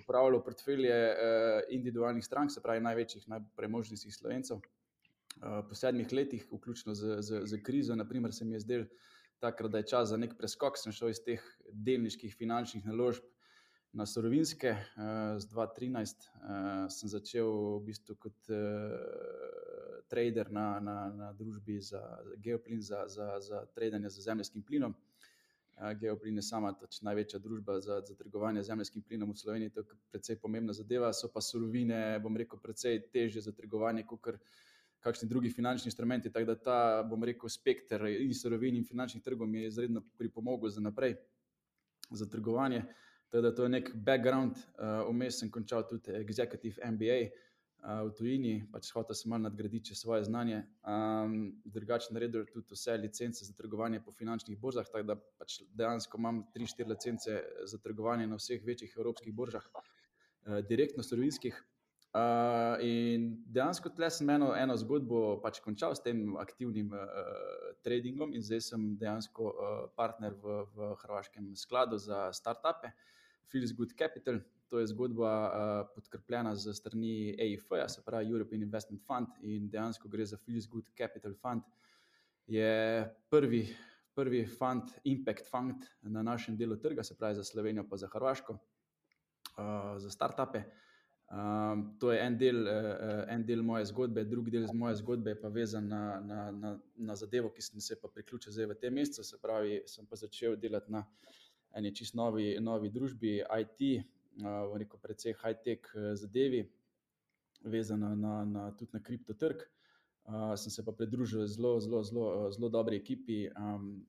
[0.04, 4.60] upravljal portfelje uh, individualnih strank, se pravi največjih, najpremožnejših slovencev.
[5.40, 8.84] Eh, po sedmih letih, vključno z, z, z krizo, naprimer, se mi je zdel
[9.40, 10.78] takrat, da je čas za nek preskok.
[10.78, 13.24] Sem šel iz teh delniških finančnih naložb
[13.96, 14.76] na sorovinske.
[15.40, 16.28] Z 2013
[16.92, 17.48] sem začel
[17.78, 18.52] v bistvu kot
[20.12, 22.04] trader na, na, na družbi za
[22.44, 24.96] geoplin, za, za, za trading z zemljskim plinom.
[26.02, 30.00] Geoplin je sama največja družba za, za trgovanje z zemljskim plinom v Sloveniji, to je
[30.12, 31.14] precej pomembna zadeva.
[31.14, 34.42] So pa surovine, bom rekel, precej teže za trgovanje, kot kar
[35.00, 36.32] kakšni drugi finančni instrumenti.
[36.32, 40.70] Tako da ta, bom rekel, spektr in surovin in finančnih trgov mi je izredno pripomogel
[40.70, 41.16] za naprej,
[42.12, 42.84] za trgovanje.
[43.30, 44.58] Tako da to je nek background.
[45.10, 49.96] Vmes uh, sem končal tudi Executive MBA uh, v tujini, pač hotel sem malo nadgraditi
[49.96, 50.64] svoje znanje.
[50.82, 51.36] Um,
[51.66, 56.44] drugače naredil tudi vse licence za trgovanje po finančnih borzah, tako da pač dejansko imam
[56.56, 61.64] 3-4 licence za trgovanje na vseh večjih evropskih borzah, uh, direktno surovinskih.
[62.10, 68.34] Uh, in dejansko tle sem eno, eno zgodbo pač končal s tem aktivnim uh, tradingom,
[68.34, 72.90] in zdaj sem dejansko uh, partner v, v Hrvaškem skladu za startupe,
[73.54, 74.42] Feels Good Capital.
[74.74, 75.54] To je zgodba uh,
[75.94, 80.90] podkrepljena z strani EIF, se pravi European Investment Fund, in dejansko gre za Feels Good
[80.98, 81.62] Capital Fund.
[82.50, 83.68] Je prvi,
[84.18, 88.58] prvi fund, impact fund na našem delu trga, se pravi za Slovenijo, pa za Hrvaško,
[88.58, 90.89] uh, za startupe.
[91.30, 95.52] Um, to je en del, uh, en del moje zgodbe, drugi del moje zgodbe pa
[95.54, 99.24] vezan na, na, na, na zadevo, ki sem se pa priključil zdaj v tem mesecu.
[99.24, 101.04] Se pravi, sem pa začel delati na
[101.78, 103.86] eni čist novi, novi družbi, IT,
[104.42, 106.64] uh, v neko precej high-tech zadevi,
[107.62, 109.68] vezana na, na, tudi na kriptotrg.
[110.26, 114.00] Uh, sem se pa pridružil zelo, zelo, zelo, zelo dobri ekipi, um,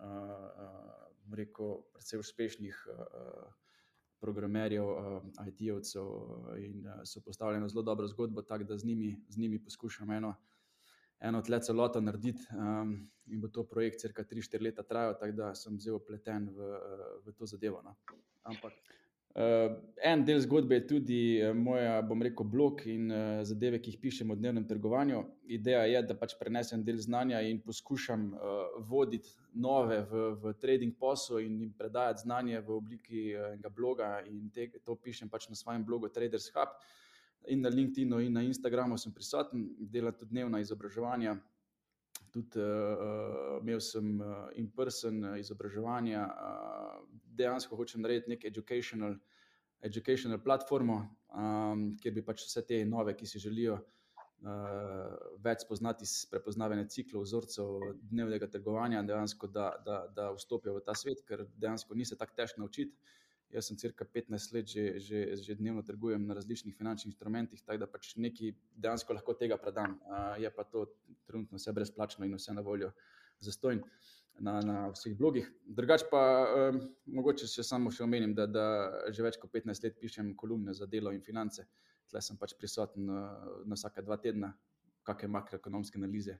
[0.00, 2.86] uh, uh, rekel, precej uspešnih.
[2.88, 3.59] Uh,
[4.20, 9.16] programerjev, uh, IT-jevcev uh, in uh, so postavljeni zelo dobro zgodbo, tako da z njimi,
[9.28, 10.34] z njimi poskušam eno,
[11.20, 12.46] eno tle celoto narediti.
[12.56, 16.70] Um, in bo to projekt, crka 3-4 leta trajal, tako da sem zelo pleten v,
[17.26, 17.82] v to zadevo.
[17.82, 17.96] No.
[18.42, 18.72] Ampak
[19.34, 23.92] Uh, en del zgodbe je tudi uh, moja, bom rekel, blog in uh, zadeve, ki
[23.92, 25.20] jih pišem o dnevnem trgovanju.
[25.54, 28.56] Ideja je, da pač prenesem del znanja in poskušam uh,
[28.90, 34.10] voditi nove v, v trading poslu in jim predajati znanje v obliki uh, enega bloga.
[34.26, 36.74] In te, to pišem pač na svojem blogu Traders Hub.
[37.54, 41.38] In na LinkedIn in na Instagramu sem prisoten, delam tudi dnevna izobraževanja.
[42.30, 46.98] Tudi uh, imel sem uh, in-person izobraževanja, uh,
[47.38, 49.16] dejansko hočem narediti neko educational,
[49.82, 51.00] educational platformo,
[51.34, 56.86] um, kjer bi pač vse te nove, ki si želijo uh, več spoznati iz prepoznavanja
[56.92, 62.06] ciklov, vzorcev dnevnega trgovanja, dejansko da, da, da vstopijo v ta svet, ker dejansko ni
[62.06, 62.96] se tako težko naučiti.
[63.50, 67.82] Jaz sem crka 15 let že, že, že dnevno trgujem na različnih finančnih instrumentih, tako
[67.82, 69.98] da pač nekaj dejansko lahko tega predam.
[70.06, 70.86] Uh, je pa to
[71.26, 72.92] trenutno vse brezplačno in vse na voljo
[73.40, 73.82] za stojn.
[73.82, 75.48] Uh, na, na vseh blogih.
[75.64, 76.22] Drugač pa
[76.70, 76.80] um,
[77.12, 78.66] mogoče še samo še omenim, da, da
[79.12, 81.66] že več kot 15 let pišem kolumne za delo in finance.
[82.10, 83.20] Tle sem pač prisoten na,
[83.68, 84.54] na vsake dva tedna,
[85.06, 86.38] kakšne makroekonomske analize.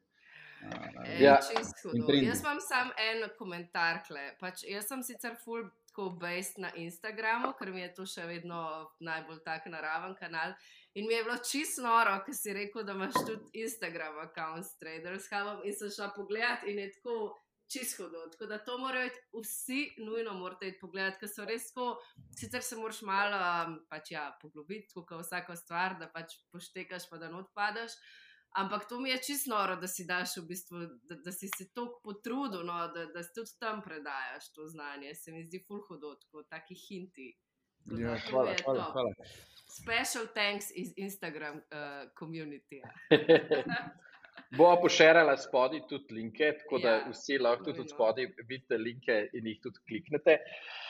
[0.60, 1.38] Uh, ja.
[1.40, 4.02] Jaz imam samo en komentar.
[4.40, 5.68] Pač jaz sem sicer full
[6.00, 10.54] tako based na Instagramu, ker mi je to še vedno najbolj tak naraven kanal.
[10.94, 15.28] In mi je bilo čisto noro, ker si rekel, da imaš tudi Instagram, account Traders
[15.30, 15.60] Hub.
[15.64, 17.36] In sem šla pogledat in je tako
[17.70, 18.24] čisto hudo.
[18.32, 19.10] Tako da to morajo
[19.42, 22.00] vsi nujno morate pogledati, ker so res tako.
[22.38, 27.20] Sicer se moraš malo um, pač, ja, poglobiti, kot vsako stvar, da pač poštekaš, pa
[27.20, 27.98] da not padaš.
[28.58, 31.68] Ampak to mi je čisto noro, da si daš v bistvu, da, da si se
[31.74, 35.14] tako potrudil, no, da, da si tudi tam predajaš to znanje.
[35.14, 37.30] Se mi zdi full hudo, tako taki hinti.
[37.98, 39.14] Ja, hvala, hvala, hvala.
[39.70, 42.82] Special thanks iz Instagram uh, community.
[44.58, 49.46] Bo pošerala spodaj tudi linke, tako da ja, vsi lahko tudi spodaj vidite linke in
[49.46, 50.40] jih tudi kliknete.
[50.40, 50.89] Uh,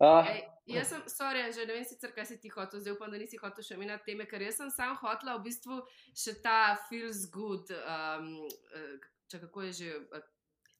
[0.00, 3.20] Ej, jaz sem, sorry, že ne vem, sicer, kaj si ti hotel, zdaj upam, da
[3.20, 5.80] nisi hotel še imeti teme, ker jaz sem sam hotel v bistvu
[6.16, 8.30] še ta feels good, um,
[9.28, 10.24] če kako je že, uh,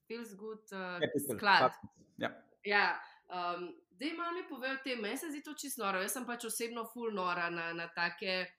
[0.09, 0.97] feels good uh,
[1.29, 1.77] sklad.
[2.17, 2.33] Ja.
[2.65, 2.85] ja
[3.29, 3.69] um,
[4.01, 5.99] Dej malo mi povej o tem, meni se zdi to čisto noro.
[6.01, 8.49] Jaz sem pač osebno full nora na, na take.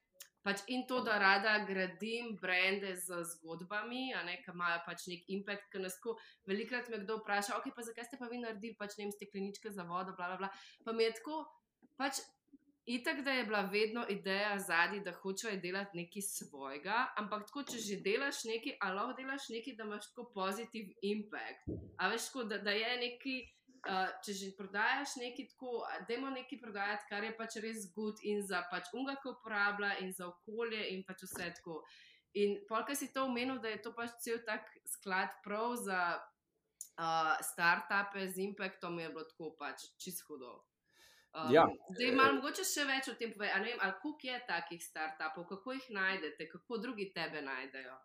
[0.43, 4.11] Pač in to, da rada gradim brende z zgodbami,
[4.43, 6.17] ki imajo pač nek impact, ki nas tako
[6.51, 9.87] velikrat me kdo vpraša, ok, pa zakaj ste pa vi naredili pač ne stekleničke za
[9.87, 10.51] vodo, bla, bla, bla.
[10.85, 11.45] Pa mi je tako,
[11.97, 12.25] pač
[12.87, 17.79] itak, da je bila vedno ideja zadnji, da hočejo delati nekaj svojega, ampak tako, če
[17.79, 21.71] že delaš nekaj, ali lahko delaš nekaj, da imaš tako pozitiv impact.
[21.99, 23.43] A veš, tako, da, da je nekaj.
[23.83, 28.21] Uh, če že prodajaš nekaj tako, da imamo nekaj prodajati, kar je pač res good
[28.23, 31.81] in za pač unga, ki uporablja in za okolje in pač vse tako.
[32.39, 37.35] In polka si to omenil, da je to pač cel tak sklad prav za uh,
[37.43, 40.55] start-upe z impactom, je bilo tako pač čisto hudo.
[41.35, 41.67] Um, ja.
[41.97, 43.51] Zdaj, malo mogoče še več o tem povej.
[43.57, 47.99] Ali koliko je takih start-upov, kako jih najdete, kako drugi tebe najdejo?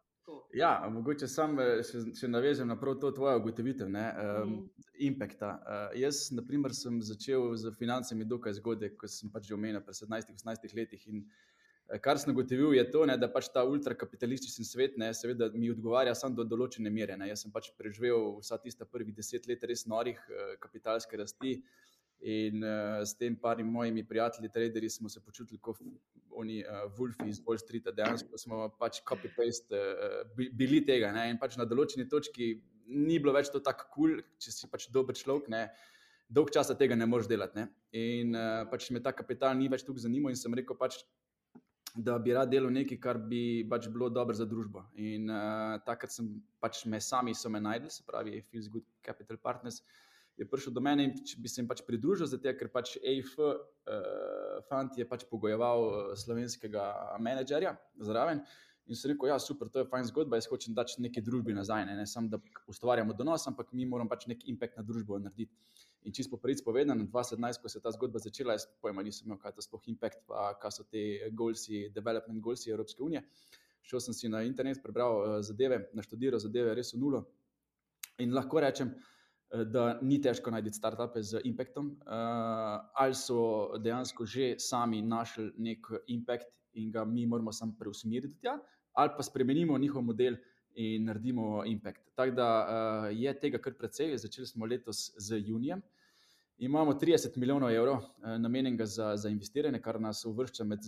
[0.53, 4.87] Ja, mogoče sam eh, še, še navežem na to tvojo ugotovitev, ne, um, mm.
[5.09, 5.51] impacta.
[5.59, 9.81] Uh, jaz, na primer, sem začel z financami dokaj zgodaj, ko sem pač že omenil,
[9.85, 11.03] pred 17-18 letih.
[11.07, 15.51] In uh, kar sem ugotovil, je to, ne, da pač ta ultrakapitalistični svet, ne, seveda,
[15.53, 17.19] mi odgovarja samo do določene mere.
[17.19, 17.29] Ne.
[17.31, 21.59] Jaz sem pač preživel vsa tista prvih deset let res norih uh, kapitalske rasti.
[22.27, 25.77] In uh, s tem parimi mojimi prijatelji, traderji, smo se počutili kot
[26.41, 31.11] oni, uh, Wolfi iz Wall Streeta, dejansko smo pač copy-paste uh, bili tega.
[31.15, 31.27] Ne?
[31.33, 32.53] In pač na določeni točki
[32.87, 35.67] ni bilo več to tako kul, cool, če si pač dober človek, ne?
[36.27, 37.61] dolg časa tega ne moreš delati.
[37.61, 37.67] Ne?
[37.99, 41.01] In uh, pač me ta kapital ni več tukaj zanimal in sem rekel, pač,
[41.97, 44.83] da bi rad delal nekaj, kar bi pač bilo dobro za družbo.
[45.01, 49.39] In uh, takrat sem pač me sami so me najdel, se pravi, Feels Good Capital
[49.41, 49.81] Partners
[50.37, 53.57] je prišel do mene in bi se jim pač pridružil, zato ker pač AIF, uh,
[53.89, 57.73] eh, fant je pač pogojeval eh, slovenskega menedžerja
[58.05, 58.43] zraven.
[58.87, 61.25] In sem rekel, da ja, je super, to je fajn zgodba, jaz hočem dati nekaj
[61.25, 62.37] družbi nazaj, ne, ne samo da
[62.71, 65.51] ustvarjamo donos, ampak mi moramo pač neki impact na družbo narediti.
[66.07, 69.27] In čisto po pravici povedano, 2017, ko se je ta zgodba začela, jaz pojma nisem
[69.27, 71.03] imel, kaj je to sploh impact, pa kaj so te
[71.35, 73.25] goalsi, development goalsi Evropske unije.
[73.83, 77.25] Šel sem si na internet, prebral uh, zadeve, naštudiral zadeve, res v nulo.
[78.23, 79.16] In lahko rečem, Eh,
[79.51, 82.13] da ni težko najti startupe z impactom, uh,
[82.93, 88.57] ali so dejansko že sami našli nek impact in ga mi moramo samo preusmeriti tja,
[88.93, 90.35] ali pa spremenimo njihov model
[90.75, 92.01] in naredimo impact.
[92.15, 94.17] Tako da uh, je tega kar precej.
[94.17, 95.81] Začeli smo letos z junijem.
[96.57, 100.79] Imamo 30 milijonov evrov uh, namenjenega za, za investiranje, kar nas uvršča med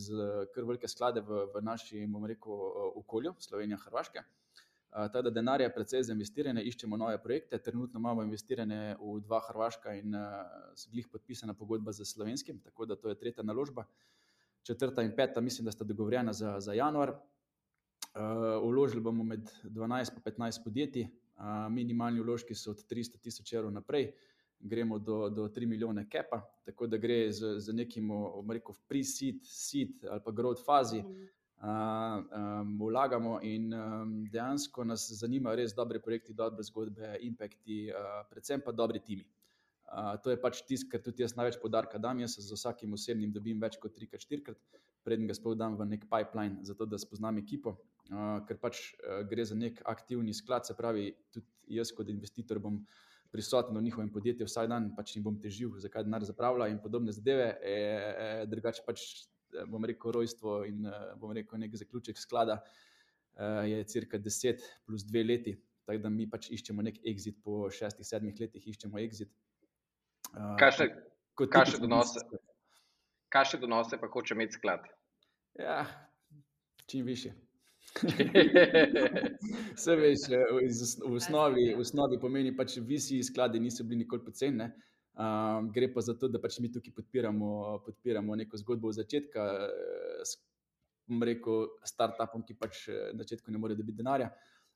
[0.54, 2.54] kar velike sklade v, v našem, bomo rekel,
[2.96, 4.24] okolju, Slovenija, Hrvaška.
[4.90, 7.58] Tako da denar je precej za investiranje, iščemo nove projekte.
[7.62, 10.16] Trenutno imamo investirane v dva Hrvaška in
[10.76, 13.86] so glih podpisana pogodba z slovenskim, tako da to je tretja naložba.
[14.64, 17.14] Četrta in peta, mislim, da sta dogovorjena za, za januar.
[18.64, 21.08] Vložili bomo med 12 in 15 podjetij,
[21.70, 24.12] minimalni vložki so od 300 tisoč evrov naprej,
[24.60, 29.46] gremo do, do 3 milijone kepa, tako da gre z, z nekim, bom rekel, pre-seed,
[29.46, 31.04] seed ali pa growth fazi.
[31.60, 38.64] Um, vlagamo in um, dejansko nas zanimajo res dobre projekti, dobre zgodbe, impakti, uh, predvsem
[38.64, 39.26] pa dobri timi.
[39.90, 42.22] Uh, to je pač tisto, kar tudi jaz največ podarka dam.
[42.24, 44.60] Jaz z vsakim osebnim dobim več kot trikrat, štirikrat,
[45.04, 47.76] preden ga spodam v nek pipeline, zato da spoznam ekipo.
[48.08, 52.62] Uh, ker pač uh, gre za nek aktivni sklad, se pravi, tudi jaz kot investitor
[52.64, 52.80] bom
[53.36, 57.12] prisoten v njihovem podjetju vsak dan, pač jim bom težil, zakaj denar zapravlja in podobne
[57.14, 57.52] zadeve.
[57.62, 59.04] E, e, drugače pač
[59.68, 65.06] bom rekel, rojstvo in eh, bom rekel, nek zaključek sklada eh, je cirka 10 plus
[65.08, 65.56] 2 leti.
[65.86, 69.32] Tako da mi pač iščemo nek exit po 6-7 letih, iščemo exit.
[70.60, 70.76] Kaj
[71.72, 72.22] še donose?
[73.34, 74.86] Kaj še donose, pa hoče imeti sklad?
[75.58, 75.82] Ja,
[76.86, 77.34] čim više.
[79.76, 84.70] Vse veš, v osnovi, v osnovi pomeni, da pač visi skladi niso bili nikoli poceni.
[85.20, 87.48] Um, gre pa za to, da pač mi tukaj podpiramo,
[87.84, 89.48] podpiramo neko zgodbo od začetka,
[90.24, 90.38] s
[91.26, 94.30] rekel, startupom, ki pač na začetku ne more dobiti denarja,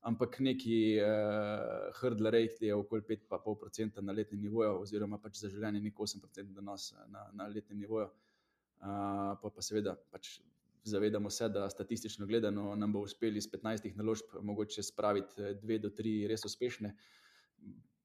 [0.03, 5.79] ampak neki uh, hurdle rate je okoli 5,5% na letnem nivoju, oziroma pač za življenje
[5.86, 8.10] nek 8% donos na, na letnem nivoju.
[8.84, 10.41] Uh, pa, pa seveda pač
[10.84, 15.89] zavedamo se, da statistično gledano nam bo uspelo iz 15 naložb mogoče spraviti dve do
[15.89, 16.91] tri res uspešne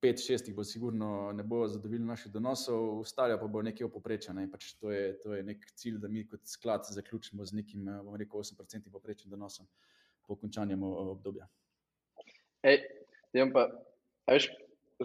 [0.01, 4.35] pet, šestih bo sigurno ne bo zadovoljilo naših donosov, ostale pa bo nekaj opoprečja.
[4.35, 4.47] Ne?
[4.51, 8.17] Pač to, to je nek cilj, da mi kot sklad zaključimo z nekim, eh, bomo
[8.17, 9.67] rekel, 8% poprečnim donosom
[10.27, 11.49] po končanju obdobja.
[12.63, 12.83] Ej,
[13.55, 13.69] pa,
[14.29, 14.51] veš,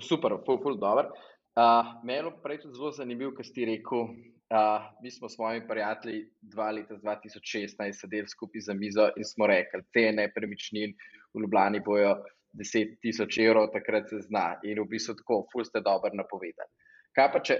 [0.02, 1.14] super, pol, pol dobro.
[1.54, 4.08] Uh, Meni je prej tudi zelo zanimivo, kar si rekel.
[4.54, 9.48] Uh, mi smo s svojimi prijatelji dva leta 2016 sedeli skupaj za mizo in smo
[9.48, 10.94] rekli, te nepremičnin
[11.34, 12.18] v Ljubljani bojo
[12.60, 16.70] 10 tisoč evrov, takrat se zna in v bistvu tako, ful ste dobro napovedali.
[17.18, 17.58] Kaj pa če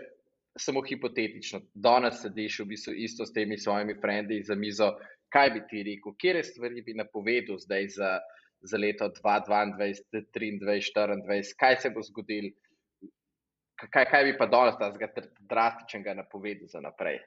[0.60, 4.92] samo hipotetično, danes sediš v bistvu isto s temi svojimi frendi za mizo,
[5.34, 8.12] kaj bi ti rekel, kje stvari bi napovedal zdaj za,
[8.62, 9.78] za leto 2022,
[10.14, 12.52] 2023, 2024, kaj se bo zgodil,
[13.90, 14.94] kaj, kaj bi pa danes ta
[15.50, 17.20] drastičnega napovedal za naprej?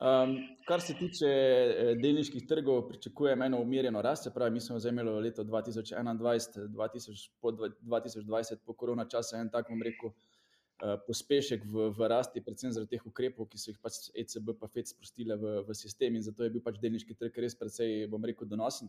[0.00, 4.24] Um, kar se tiče eh, delniških trgov, pričakujem eno umirjeno rast.
[4.24, 9.50] Se pravi, mi smo zdaj imeli leto 2021, 2000, po 2020, po korona času, en
[9.52, 13.80] tak, bom rekel, uh, pospešek v, v rasti, predvsem zaradi teh ukrepov, ki so jih
[13.82, 17.36] pač ECB in FED sprostile v, v sistem in zato je bil pač delniški trg
[17.44, 18.88] res precej, bom rekel, donosen.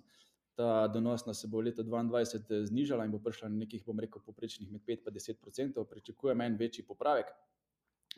[0.55, 3.99] Ta donosnost se bo v letu 2022 eh, znižala in bo prišla na nekih, bom
[3.99, 5.89] rekel, poprečnih med 5 in 10 odstotkov.
[5.91, 7.35] Pričakujem en večji popravek,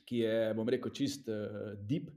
[0.06, 2.14] ki je, bom rekel, čist uh, deep.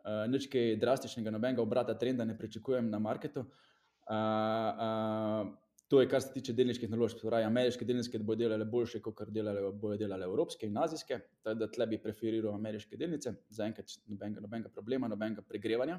[0.00, 3.40] Uh, nič kaj drastičnega, nobenega obrata trenda ne pričakujem na marketu.
[3.40, 5.50] Uh, uh,
[5.90, 7.18] to je, kar se tiče delniških naložb.
[7.18, 11.18] Torej, ameriške delnice bodo delale boljše, kot delale, bodo delale evropske in azijske.
[11.42, 15.98] Tako da tle bi preferiral ameriške delnice, zaenkrat nobenega, nobenega problema, nobenega pregrevanja.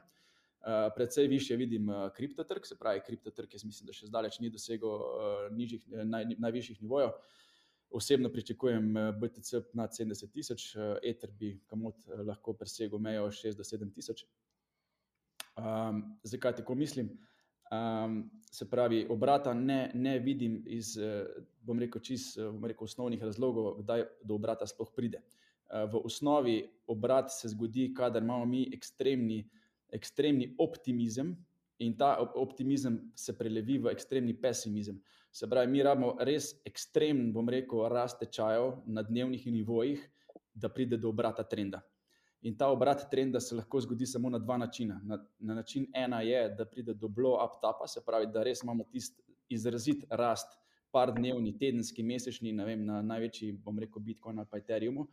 [0.62, 4.52] Uh, predvsej više vidim uh, kriptotrg, se pravi, kriptotrg, jaz mislim, da še zdaleč ni
[4.54, 7.16] dosegel uh, nižjih, naj, najvišjih nivojev.
[7.92, 13.28] Osebno pričakujem eh, BTC na 70 tisoč, eh, Ether bi kamot eh, lahko presegel mejo
[13.28, 14.26] 6 do 7 tisoč.
[15.58, 17.10] Um, zakaj tako mislim?
[17.72, 20.98] Um, se pravi, obrata ne, ne vidim iz,
[21.62, 25.22] bom rekel, čist, bom rekel, osnovnih razlogov, kdaj do obrata sploh pride.
[25.72, 29.46] V osnovi obrat se zgodi, kadar imamo mi ekstremni,
[29.92, 31.36] ekstremni optimizem
[31.80, 35.00] in ta optimizem se prelevi v ekstremni pesimizem.
[35.32, 40.04] Se pravi, mi rabimo res ekstremen, bom rekel, rast tečajev na dnevnih nivojih,
[40.54, 41.80] da pride do obrata trenda.
[42.42, 45.00] In ta obrat trenda se lahko zgodi samo na dva načina.
[45.06, 48.84] Na, na način ena je, da pride do blow-up tapa, se pravi, da res imamo
[48.92, 50.58] tisti izrazit rast,
[50.92, 55.06] par dnevni, tedenski, mesečni, ne vem, na največji, bom rekel, Bitcoin ali Ethereumu,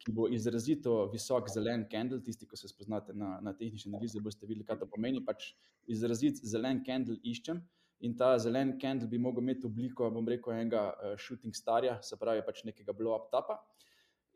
[0.00, 2.18] ki bo izrazito visok zelen candle.
[2.24, 5.22] Tisti, ki se spoznate na, na tehnične analize, boste videli, kaj to pomeni.
[5.24, 5.52] Pač
[5.86, 7.60] izrazit zelen candle iščem.
[8.00, 12.16] In ta zelen candle bi lahko imel obliko, bom rekel, enega uh, shooting starja, se
[12.16, 13.58] pravi, pač nekega blow-up tapa.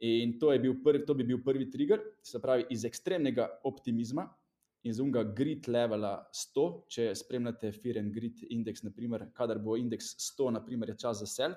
[0.04, 4.26] In to, bil prvi, to bi bil prvi trigger, se pravi, iz ekstremnega optimizma,
[4.84, 10.12] iz unga grid levela 100, če spremljate Fear and Grid indeks, naprimer, kadar bo indeks
[10.34, 11.56] 100, naprimer, je čas za sel.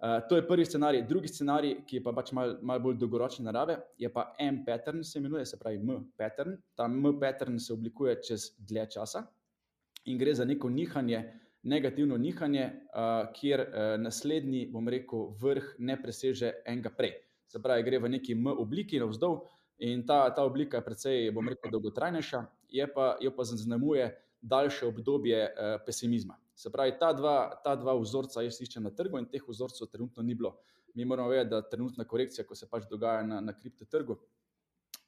[0.00, 1.06] Uh, to je prvi scenarij.
[1.08, 5.20] Drugi scenarij, ki je pa pač malo mal bolj dolgoročne narave, je pa M-pattern, se
[5.20, 6.60] imenuje, se pravi M-pattern.
[6.76, 9.24] Ta M-pattern se oblikuje čez dlje časa
[10.10, 11.22] in gre za neko nihanje
[11.62, 12.70] negativno nihanje,
[13.34, 13.64] kjer
[13.98, 17.12] naslednji, bom rekel, vrh ne preseže enega prej.
[17.50, 19.40] Se pravi, gre v neki M obliki navzdol
[19.84, 22.42] in ta, ta oblika je precej, bom rekel, dolgotrajnejša,
[22.94, 25.40] pa, jo pa zaznamuje daljše obdobje
[25.86, 26.38] pesimizma.
[26.54, 30.22] Se pravi, ta dva, ta dva vzorca jaz iščem na trgu in teh vzorcev trenutno
[30.22, 30.56] ni bilo.
[30.94, 34.16] Mi moramo vedeti, da trenutna korekcija, ko se pač dogaja na, na kriptotrgu,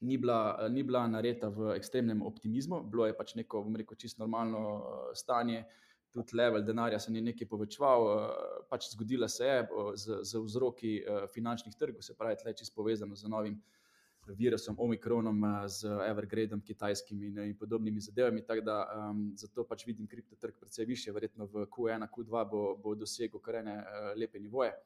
[0.03, 4.23] ni bila, ni bila narejena v ekstremnem optimizmu, bilo je pač neko, bom rekel, čisto
[4.23, 5.65] normalno eh, stanje,
[6.12, 10.43] tudi level denarja se ni nekaj povečeval, eh, pač zgodila se je eh, z, z
[10.43, 10.97] vzroki
[11.35, 13.62] finančnih trgov, se pravi, tle čisto povezano z novim
[14.27, 18.45] virusom, omikronom, z Evergradom, kitajskimi in, in podobnimi zadevami.
[18.47, 18.77] Tako da
[19.11, 23.59] um, zato pač vidim kriptotrg precej više, verjetno v Q1, Q2 bo, bo dosegel kar
[23.65, 24.77] ene uh, lepe nivoje.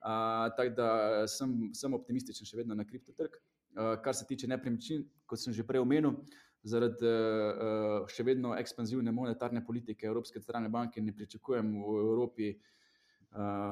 [0.00, 0.88] Uh, tako da
[1.28, 3.36] sem, sem optimističen še vedno na kriptotrg.
[3.36, 6.18] Eh, kar se tiče nepremičnin, kot sem že prej omenil,
[6.62, 12.52] zaradi uh, še vedno ekspanzivne monetarne politike Evropske centralne banke ne pričakujem v Evropi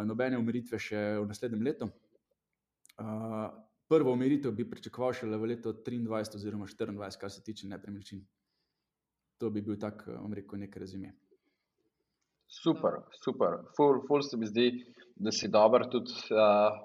[0.09, 1.89] nobene umiritve še v naslednjem letu.
[3.91, 8.23] Prvo umiritev bi pričakoval šele v letu 2023 oziroma 2024, kar se tiče nepremičnin.
[9.41, 11.15] To bi bil tak, bom rekel, nek rezime.
[12.51, 13.61] Super, super.
[13.77, 14.67] Ful, ful se mi zdi,
[15.17, 16.77] da si dobro tudi uh,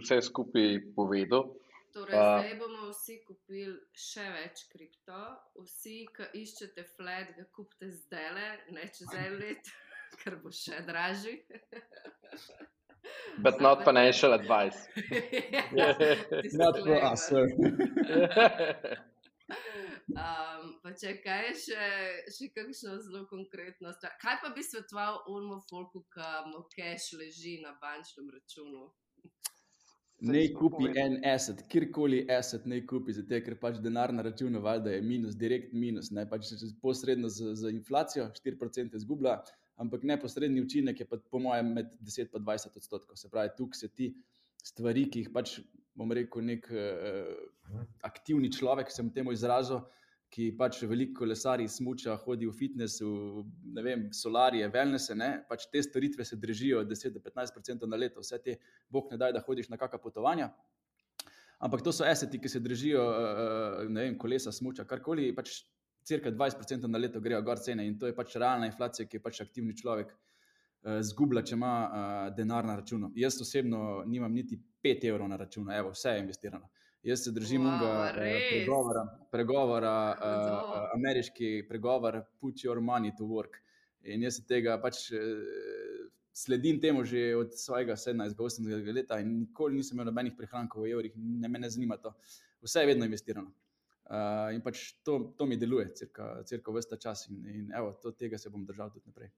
[0.00, 1.52] vse skupaj povedal.
[1.92, 5.20] Torej, uh, zdaj bomo vsi kupili še več kripto,
[5.60, 8.38] vsi, ki iščete flat, ga kupite zdaj,
[8.72, 9.72] ne čez en let,
[10.22, 11.36] ker bo še dražji.
[13.38, 14.88] But not financial advice.
[16.62, 17.32] not for us.
[20.22, 21.90] um, pa če kaj je še,
[22.36, 24.16] še kakšno zelo konkretno stvar.
[24.22, 28.88] Kaj pa bi svetoval Ulmo Folku, ki mu cash leži na bančnem računu?
[30.22, 34.92] Ne kupi en asset, kjerkoli asset ne kupi, zato ker pač denar na računu valjda
[34.94, 39.40] je minus, direkt minus, ne pač posredno z, z inflacijo, 4% izgublja,
[39.82, 43.18] ampak neposredni učinek je pa po mojem med 10 in 20 odstotkov.
[43.18, 44.12] Se pravi, tukaj se ti
[44.62, 45.56] stvari, ki jih pač,
[45.98, 49.82] bom rekel, nek uh, aktivni človek, sem temu izrazil,
[50.32, 55.30] ki pač veliko kolesari, smuča, hodi v fitness, v vem, solarije, wellnesse, ne?
[55.48, 58.56] pač te storitve se držijo 10-15% na leto, vse te,
[58.88, 60.48] bog ne daj, da hodiš na kakšna potovanja.
[61.62, 65.60] Ampak to so eseti, ki se držijo, eh, ne vem, kolesa, smuča, karkoli, pač
[66.02, 69.22] cirka 20% na leto grejo gor cene in to je pač realna inflacija, ki je
[69.22, 70.16] pač aktivni človek.
[70.82, 73.12] Eh, zgubla, če ima uh, denar na računu.
[73.14, 76.72] Jaz osebno nimam niti 5 evrov na računu, evo, vse je investirano.
[77.02, 78.16] Jaz se držim wow, unga, uh,
[78.50, 83.58] pregovora, pregovora uh, ameriški pregovor, put your money to work.
[84.02, 85.18] In jaz se tega pač uh,
[86.32, 91.16] sledim temu že od svojega 17-18 leta in nikoli nisem imel nobenih prihrankov v evrih,
[91.16, 92.14] ne me ne zanima to.
[92.62, 93.50] Vse je vedno investirano.
[94.12, 98.38] Uh, in pač to, to mi deluje, crka vsta čas in, in evo, to, tega
[98.38, 99.30] se bom držal tudi naprej.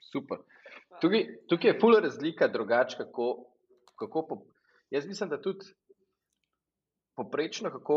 [0.00, 0.38] Super.
[1.00, 3.26] Tukaj, tukaj je pula razlika, drugače, kako,
[3.98, 4.38] kako po,
[4.90, 5.66] jaz mislim, da tudi
[7.16, 7.96] poprečno, kako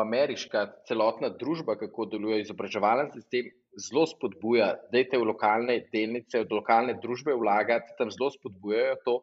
[0.00, 6.58] ameriška celotna družba, kako deluje izobraževalni sistem, zelo spodbuja, da te v lokalne delnice, v
[6.58, 9.16] lokalne družbe vlagati, tam zelo spodbujajo to.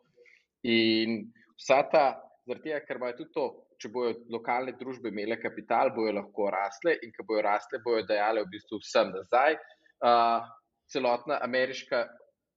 [0.72, 1.18] In
[1.60, 2.06] vsa ta,
[2.48, 3.48] tega, ker imajo tudi to,
[3.82, 8.46] če bojo lokalne družbe imele kapital, bojo lahko rasle in ko bojo rasle, bojo dajale
[8.46, 9.60] v bistvu vsem nazaj.
[10.00, 10.46] Uh,
[10.92, 12.06] celotna ameriška.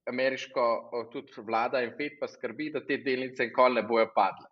[0.08, 0.62] Ameriško
[1.12, 4.46] tudi vlada in FED pa skrbi, da te delnice nikoli ne bojo padle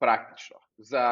[0.00, 0.58] praktično.
[0.78, 1.04] Za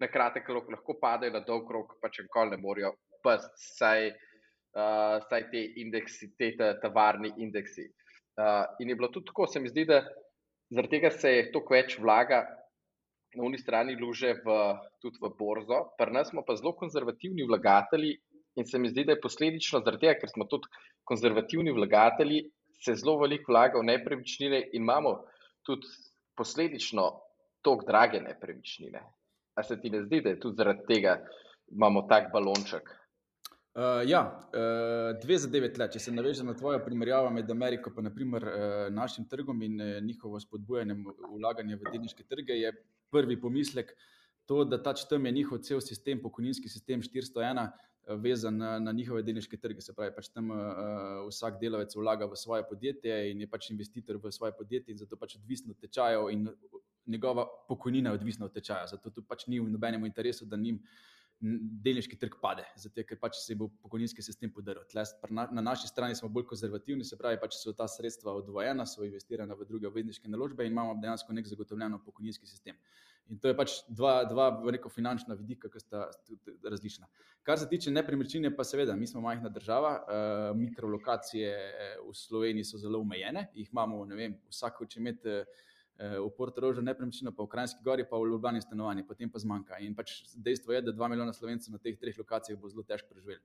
[0.00, 2.92] na kratek rok lahko padejo, na dolg rok pa če nikoli ne morajo
[3.24, 4.10] pasti, saj,
[4.76, 7.88] uh, saj te indeksi, te tovarni indeksi.
[8.36, 10.02] Uh, in je bilo tudi tako, se mi zdi, da
[10.70, 12.44] zaradi tega se je toliko več vlaga
[13.36, 14.56] na uni strani luže v,
[15.02, 18.14] tudi v borzo, pri nas smo pa zelo konzervativni vlagatelji
[18.56, 20.70] in se mi zdi, da je posledično zaradi tega, ker smo tudi
[21.08, 22.46] konzervativni vlagatelji,
[22.80, 25.18] se zelo veliko vlaga v nepremičnine in imamo
[25.66, 25.88] tudi
[26.36, 27.08] posledično
[27.66, 29.02] tako drage nepremičnine.
[29.56, 31.18] A se ti ne zdi, da je tudi zaradi tega
[31.72, 32.94] imamo tak balonček?
[33.76, 34.20] Uh, ja,
[34.56, 35.92] uh, dve za devet let.
[35.92, 38.52] Če se navežem na tvojo primerjavo med Ameriko in uh,
[38.88, 40.96] našim trgom in uh, njihovo spodbujanje
[41.34, 42.72] vlaganja v delniške trge, je
[43.12, 43.92] prvi pomislek
[44.46, 47.68] to, da ta tam je njihov cel sistem, pokojninski sistem 401,
[48.22, 49.84] vezan na, na njihove delniške trge.
[49.84, 54.16] Se pravi, pač tam uh, vsak delavec vlaga v svoje podjetje in je pač investitor
[54.22, 56.48] v svoje podjetje in zato pač odvisno od tečajev in
[57.06, 58.86] njegova pokojnina je odvisna od tečaja.
[58.86, 60.80] Zato tu pač ni v nobenem interesu, da njim
[61.40, 64.86] delniški trg pade, zato ker pač se bo pokojninski sistem podaril.
[65.28, 69.04] Na, na naši strani smo bolj konzervativni, se pravi, pač so ta sredstva odvojena, so
[69.04, 72.78] investirana v druge obvezniške naložbe in imamo dejansko nek zagotovljeno pokojninski sistem.
[73.28, 76.06] In to je pač dva, dva rekel, finančna vidika, ki sta
[76.64, 77.08] različna.
[77.44, 82.64] Kar se tiče nepremičnine, pa seveda, mi smo majhna država, uh, mikrolokacije eh, v Sloveniji
[82.64, 85.40] so zelo omejene, jih imamo, ne vem, vsak hoče imeti.
[85.42, 85.64] Eh,
[85.98, 89.78] v Portugalsku nepremičnino, pa v Krajinski gori, pa v Ljubljani stanovanje, potem pa zmanjka.
[89.80, 93.14] In pač dejstvo je, da dva milijona slovencev na teh treh lokacijah bo zelo težko
[93.14, 93.40] preživeli.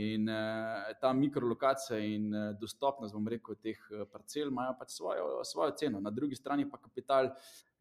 [0.00, 3.76] In uh, ta mikrolokacija in uh, dostopnost, bom rekel, teh
[4.12, 6.00] parcel imajo pač svojo, svojo ceno.
[6.00, 7.34] Na drugi strani pa kapital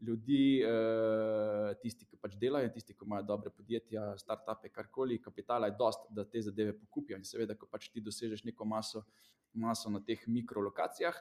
[0.04, 5.78] ljudi, uh, tisti, ki pač delajo, tisti, ki imajo dobre podjetja, start-upe, karkoli, kapitala je
[5.80, 7.16] dost, da te zadeve pokupijo.
[7.16, 9.06] In seveda, ko pač ti dosežeš neko maso,
[9.54, 11.16] maso na teh mikrolokacijah,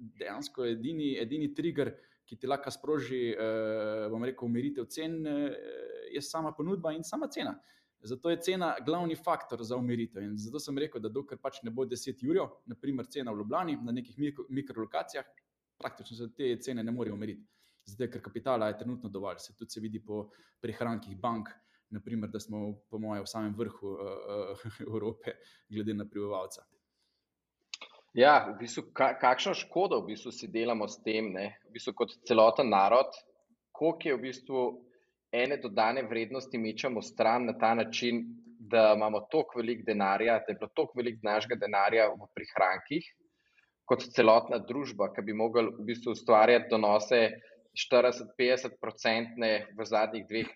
[0.00, 1.92] dejansko je edini, edini trigger
[2.30, 5.54] ki ti lahko sproži, eh, bom rekel, umiritev cen, eh,
[6.14, 7.56] je sama ponudba in sama cena.
[8.02, 10.22] Zato je cena glavni faktor za umiritev.
[10.22, 13.76] In zato sem rekel, da dokler pač ne bo 10 ur, naprimer cena v Ljubljani,
[13.82, 14.16] na nekih
[14.48, 15.26] mikrolokacijah,
[15.78, 17.44] praktično se te cene ne morejo umiriti.
[17.84, 19.38] Zato, ker kapitala je trenutno dovolj.
[19.38, 20.30] Se tudi se vidi po
[20.62, 21.48] prihrankih bank,
[21.90, 24.00] naprimer, da smo, po mojem, v samem vrhu uh,
[24.54, 25.34] uh, Evrope,
[25.68, 26.62] glede na prebivalca.
[28.18, 31.62] Ja, v bistvu, kakšno škodo v bistvu si delamo s tem, ne?
[31.68, 33.14] v bistvu kot celoten narod,
[33.70, 34.62] koliko je v bistvu
[35.30, 38.24] ene dodane vrednosti mečemo stran na ta način,
[38.58, 43.06] da imamo toliko velik denarja, da je bilo toliko velik našega denarja v prihrankih,
[43.86, 47.22] kot celotna družba, ki bi mogli v bistvu ustvarjati donose
[47.78, 49.48] 40-50%
[49.78, 50.50] v zadnjih dveh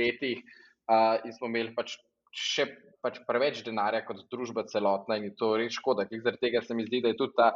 [0.00, 0.40] letih,
[0.88, 1.98] uh, in smo imeli pač
[2.36, 2.68] še
[3.04, 6.06] pač preveč denarja kot družba celotna in je to res škoda.
[6.10, 7.52] Zaradi tega se mi zdi, da je tudi ta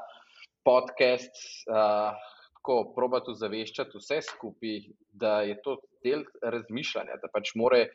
[0.66, 1.36] podcast
[1.68, 2.16] uh,
[2.60, 4.82] tako probati zaveščati vse skupaj,
[5.16, 7.88] da je to del razmišljanja, da pač more.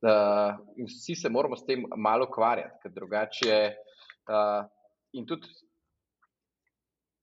[0.00, 3.56] Uh, vsi se moramo s tem malo ukvarjati, ker drugače.
[4.30, 4.62] Uh,
[5.12, 5.48] in tudi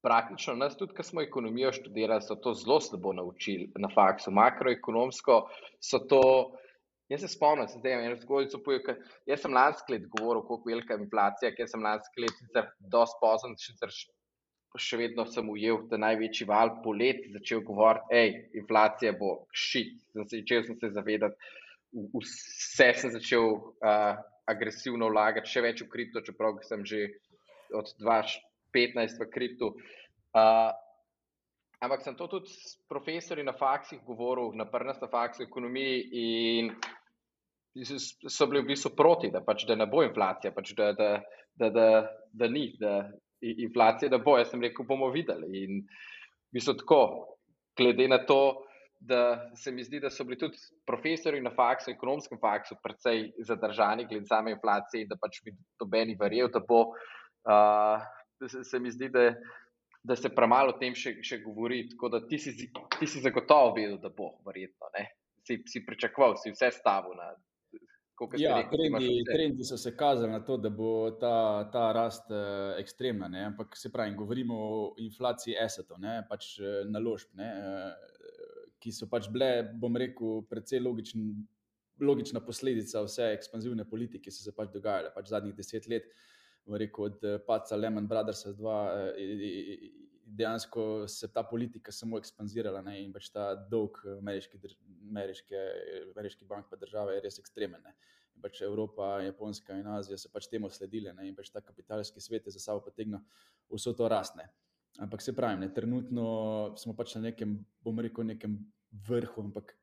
[0.05, 4.31] praktično, nas, tudi, ki smo ekonomijo študirali, so to zelo slabo naučili na faksu.
[4.31, 5.39] Makroekonomsko
[5.81, 6.21] so to
[7.09, 8.97] Jaz se spomnim, da je eno zgodbico povedal.
[9.25, 13.21] Jaz sem lansko let govoril, kako velika je inflacija, ker sem lansko let sicer dosti
[13.21, 13.93] pozem, sicer
[14.77, 19.95] še vedno sem ujel ta največji val po leti, začel govoriti, hej, inflacija bo šit.
[20.17, 21.53] Začel sem se zavedati,
[22.13, 24.19] vse sem začel uh,
[24.51, 27.07] agresivno vlagati, še več v kripto, čeprav sem že
[27.73, 29.71] od 2015 v kriptu.
[30.35, 30.75] Uh,
[31.77, 36.71] Ampak sem to tudi s profesori na faksih govoril, na prvem na faksu ekonomiji, in
[37.85, 41.09] so bili v bistvu proti, da, pač, da ne bo inflacija, pač, da, da,
[41.59, 41.87] da, da,
[42.33, 43.09] da ni, da
[43.41, 44.37] inflacija ne bo.
[44.39, 45.63] Jaz sem rekel, bomo videli.
[45.65, 47.01] In v bistvu tako,
[47.77, 48.63] glede na to,
[48.97, 50.57] da se mi zdi, da so bili tudi
[50.87, 56.17] profesori na faksu, ekonomskem faksu, precej zadržani glede same inflacije, in da pač bi dobeni
[56.17, 56.87] verjel, da bo.
[57.47, 58.01] Uh,
[58.41, 59.31] se, se mi zdi, da
[60.07, 61.83] da se premalo o tem še, še govori.
[61.91, 62.53] Tako da ti si,
[62.97, 64.89] ti si zagotovo vedel, da bo verjetno.
[65.47, 67.33] Si, si pričakoval, si vse stavil na.
[68.41, 72.73] Ja, rekel, trendi, trendi so se kazali na to, da bo ta, ta rast uh,
[72.81, 73.27] ekstremna.
[73.29, 73.43] Ne?
[73.51, 77.51] Ampak se pravi, govorimo o inflaciji esetov, pač uh, naložb, ne?
[77.61, 78.15] uh,
[78.81, 79.51] ki so pač bile,
[79.81, 81.27] bom rekel, precej logičn,
[81.99, 86.09] logična posledica vse ekspanzivne politike, ki so se pač dogajale pač zadnjih deset let.
[86.67, 88.71] Rekel, od eh, Paca Lehman Brothers 2,
[89.15, 89.85] eh,
[90.27, 94.59] dejansko se ta politika samo ekspanzirala ne, in pač ta dolg ameriški,
[95.07, 95.63] ameriške,
[96.11, 97.81] ameriški bank pa države je res ekstremen.
[97.83, 97.95] Ne.
[98.43, 102.45] Pač Evropa, Japonska in Azija so pač temu sledile ne, in pač ta kapitalski svet
[102.45, 103.23] je za sabo potegnil
[103.71, 104.49] vso to rastne.
[105.01, 106.27] Ampak se pravi, ne, trenutno
[106.77, 108.59] smo pač na nekem, bom rekel, nekem
[109.07, 109.75] vrhu, ampak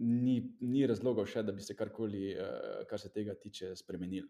[0.00, 4.28] ni, ni razlogov še, da bi se karkoli, eh, kar se tega tiče, spremenili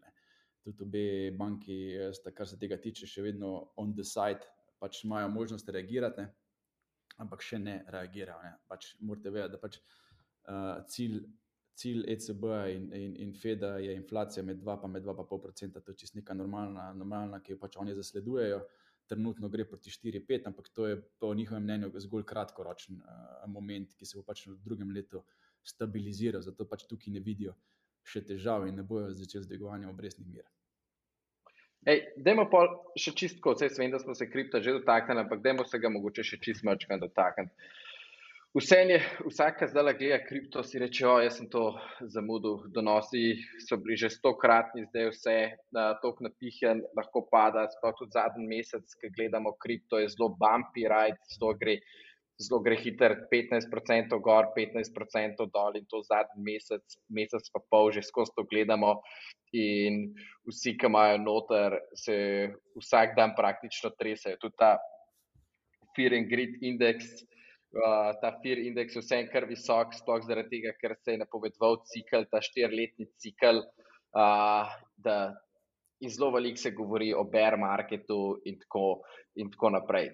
[0.62, 1.76] tudi obe banki,
[2.14, 4.46] sta, kar se tega tiče, še vedno on the side,
[4.82, 6.32] pač imajo možnost reagirati, ne?
[7.22, 8.40] ampak še ne reagirajo.
[8.42, 8.52] Ne?
[8.70, 11.20] Pač morate vedeti, da pač uh, cilj,
[11.78, 16.18] cilj ECB in, in, in FED-a je inflacija med 2 in 2,5%, to je čisto
[16.18, 18.62] neka normalna, normalna, ki jo pač oni zasledujejo.
[19.12, 24.08] Trenutno gre proti 4-5, ampak to je po njihovem mnenju zgolj kratkoročen uh, moment, ki
[24.08, 25.22] se bo pač v drugem letu
[25.66, 26.42] stabiliziral.
[26.42, 27.54] Zato pač tukaj ne vidijo
[28.02, 30.28] še težav in ne bojo začeli z dvigovanjem obrestnih
[31.86, 32.02] mir.
[32.16, 32.64] Dajmo pa
[32.98, 36.24] še čistko, vse vem, da smo se kripto že dotaknili, ampak dajmo se ga mogoče
[36.24, 37.72] še čist mačka dotakniti.
[38.52, 41.70] Vse je, vsaka zdaj gleda kripto, si reče, o, jaz sem to
[42.12, 45.36] zamudil, donosi so bili že stokratni, zdaj vse
[45.72, 50.84] na tok napihen, lahko pada, sploh tudi zadnji mesec, ki gledamo kripto, je zelo bumpy
[50.84, 51.78] ride, to gre
[52.42, 58.04] zelo gre hiter, 15% gor, 15% dol in to zadnji mesec, mesec pa pol, že
[58.04, 59.00] skozi to gledamo.
[59.56, 60.14] In
[60.48, 62.16] vsi, ki imajo noter, se
[62.78, 64.40] vsak dan praktično tresajo.
[64.40, 64.78] Tudi ta
[65.96, 67.10] Fear and Grid indeks,
[67.76, 71.82] uh, ta Fear indeks je vsem kar visok, sploh zaradi tega, ker se je napovedoval
[71.92, 73.60] cikl, ta štirletni cikl,
[74.16, 75.18] uh, da
[76.02, 79.02] in zelo veliko se govori o bear marketu in tako,
[79.38, 80.10] in tako naprej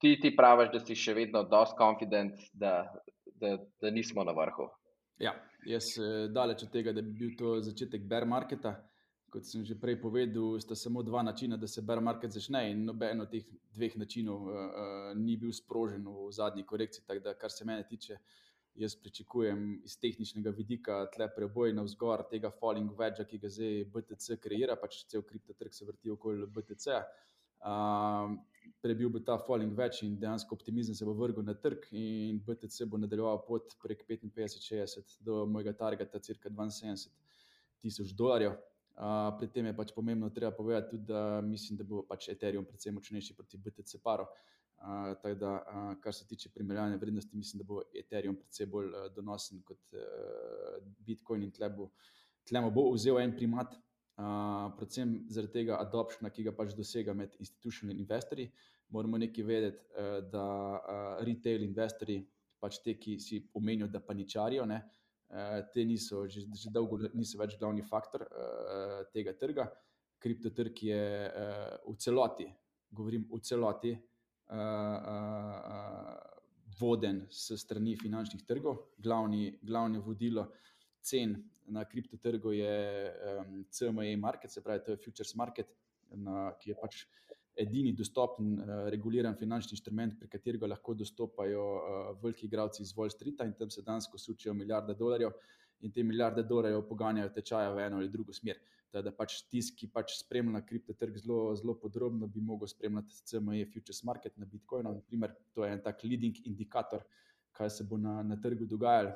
[0.00, 2.74] ti, ti praviš, da si še vedno dosti confident, da,
[3.40, 4.68] da, da nismo na vrhu.
[5.20, 5.34] Ja,
[5.68, 8.78] jaz sem daleč od tega, da bi bil to začetek bear marketa.
[9.30, 12.82] Kot sem že prej povedal, sta samo dva načina, da se bear market začne, in
[12.88, 13.44] noben od teh
[13.76, 17.04] dveh načinov uh, uh, ni bil sprožen v zadnji korekciji.
[17.06, 18.16] Tako da, kar se mene tiče,
[18.80, 23.84] jaz pričakujem iz tehničnega vidika tle preboj na vzgor tega falling wedge, ki ga zdaj
[23.94, 26.98] BTC kreira, pač cel kriptotrg se vrti okoli BTC.
[27.60, 28.34] Uh,
[28.80, 32.88] prebil bo ta falling več in dejansko optimizem se bo vrgel na trg, in BTC
[32.88, 37.08] bo nadaljeval pot prek 55-60 do mojega targeta, cirka 72
[37.80, 38.56] tisoč dolarjev.
[39.00, 42.66] Uh, pri tem je pač pomembno treba povedati tudi, da mislim, da bo pač Ethereum
[42.68, 44.26] predvsem močnejši proti BTC paru.
[44.80, 48.90] Uh, tako da, uh, kar se tiče primerjalne vrednosti, mislim, da bo Ethereum predvsem bolj
[48.90, 51.88] uh, donosen kot uh, Bitcoin in tle bo,
[52.48, 53.76] tle bo vzel en primat
[54.16, 58.50] predvsem zaradi tega adopšna, ki ga pač dosega med institucionalnimi investorji.
[58.90, 60.46] Moramo nekaj vedeti, uh, da
[60.76, 62.24] uh, retail investorji,
[62.60, 64.80] pač te, ki si pomenijo, da paničarijo, ne,
[65.30, 69.70] uh, te niso že, že dolgo niso več glavni faktor uh, tega trga.
[70.20, 71.00] Kriptotrg je
[71.30, 72.48] uh, v celoti,
[72.92, 76.30] govorim v celoti, uh, uh,
[76.80, 80.46] voden s strani finančnih trgov, glavni, glavni vodilo
[81.02, 81.36] cen
[81.70, 82.76] na kriptotrgu je
[83.40, 85.70] um, CME market, se pravi, to je futures market,
[86.10, 87.04] na, ki je pač
[87.60, 93.12] edini dostopen, uh, reguliran finančni inštrument, pri katerega lahko dostopajo uh, veliki igralci iz Wall
[93.12, 95.32] Streeta in tam se danes sučijo milijarde dolarjev
[95.80, 98.58] in te milijarde dolarjev poganjajo tečaje v eno ali drugo smer.
[98.90, 104.02] Da pač tisti, ki pač spremlja kriptotrg zelo, zelo podrobno, bi lahko spremljal CME futures
[104.04, 104.90] market na Bitcoinu.
[104.96, 107.04] Naprimer, to je en tak leading indikator,
[107.54, 109.14] kaj se bo na, na trgu dogajalo.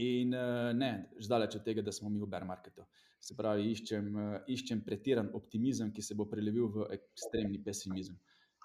[0.00, 0.90] In uh, ne,
[1.20, 2.86] zdaleč od tega, da smo mi v bear marketu.
[3.20, 8.16] Se pravi, iščem, uh, iščem pretiran optimizem, ki se bo prelevil v ekstremni pesimizem.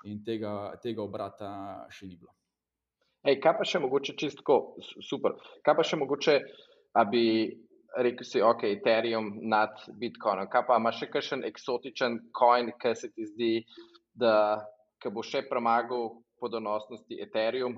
[0.05, 1.49] In tega, tega obrata
[1.91, 2.31] še ni bilo.
[3.25, 4.59] Ej, kaj pa še mogoče čistko,
[5.01, 5.33] super.
[5.65, 6.35] Kaj pa še mogoče,
[6.93, 7.25] da bi
[7.97, 10.49] rekel, si, ok, Ethereum nad Bitcoinom.
[10.51, 13.53] Kaj pa imaš še kakšen eksotičen coin, ki se ti zdi,
[14.13, 14.61] da
[15.05, 16.09] bo še premagal
[16.39, 17.77] po donosnosti Ethereum,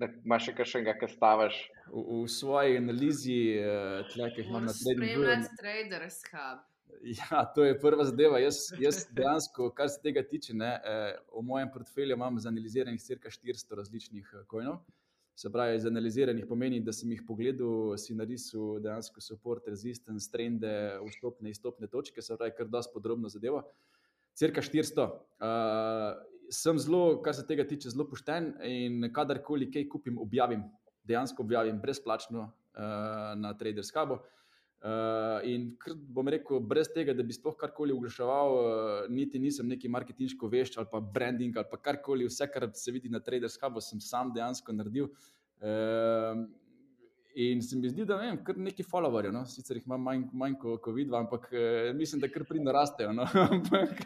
[0.00, 1.58] da imaš še kakšnega, ki stavaš.
[1.90, 5.08] V, v svoji analizi, eh, tle, ki jih imam na srednjem.
[5.08, 6.66] Spremljati Traders Hub.
[7.06, 8.40] Ja, to je prva zadeva.
[8.42, 13.30] Jaz, jaz dejansko, kar se tega tiče, ne, eh, v mojem portfelju imam zanaliziranih cirka
[13.30, 14.80] 400 različnih kojnov.
[14.80, 15.00] Eh,
[15.40, 20.72] se pravi, zanaliziranih pomeni, da sem jih pogledal, si narisal dejansko support, resistance, trende,
[21.06, 23.62] vstopne in izstopne točke, se pravi, kar dosti podrobno zadeva.
[24.36, 25.06] Cirka 400.
[25.40, 26.20] Uh,
[26.50, 30.64] sem zelo, kar se tega tiče, zelo pošten in kadarkoli kaj kupim, objavim,
[31.06, 34.20] dejansko objavim brezplačno uh, na Traders Hubu.
[34.80, 35.66] Uh, in
[36.08, 40.78] bom rekel, brez tega, da bi sploh karkoli oglaševal, uh, niti nisem neki marketinško vešč
[40.80, 44.32] ali pa branding ali pa karkoli, vse, kar se vidi na Traders Hubu, sem sam
[44.32, 45.10] dejansko naredil.
[45.60, 46.46] Uh,
[47.34, 49.44] In se mi zdi, da imam kar nekaj followerjev, no?
[49.46, 53.12] sicer jih imam manj, manj kot ko vidva, ampak eh, mislim, da kar pridno rastejo.
[53.14, 53.26] No?
[53.54, 54.00] ampak,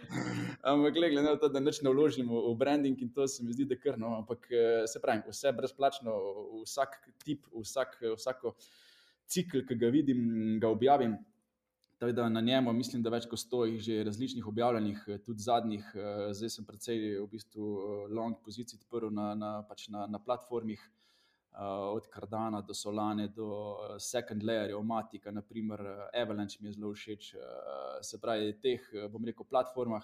[0.61, 3.57] ampak glede na to, da neč ne vložim v, v branding in to se mi
[3.57, 4.13] zdi, da kar no.
[4.19, 6.17] Ampak eh, se pravi, vse brezplačno,
[6.67, 8.53] vsak tip, vsak, vsako
[9.25, 10.27] cikl, ki ga vidim,
[10.61, 11.17] ga objavim.
[12.05, 16.27] Da na njemu mislim, da več kot sto jih že različnih objavljenih, tudi zadnjih, eh,
[16.37, 17.71] zdaj sem precej v bistvu
[18.13, 20.85] long pozicij odprl na, na, pač na, na platformih.
[21.55, 26.73] Eh, od Cardana do Solane, do eh, Second Layer, Omatika, naprimer eh, Avalanche mi je
[26.73, 27.37] zelo všeč.
[28.03, 28.81] Se pravi, teh,
[29.11, 30.03] bom rekel, platformah.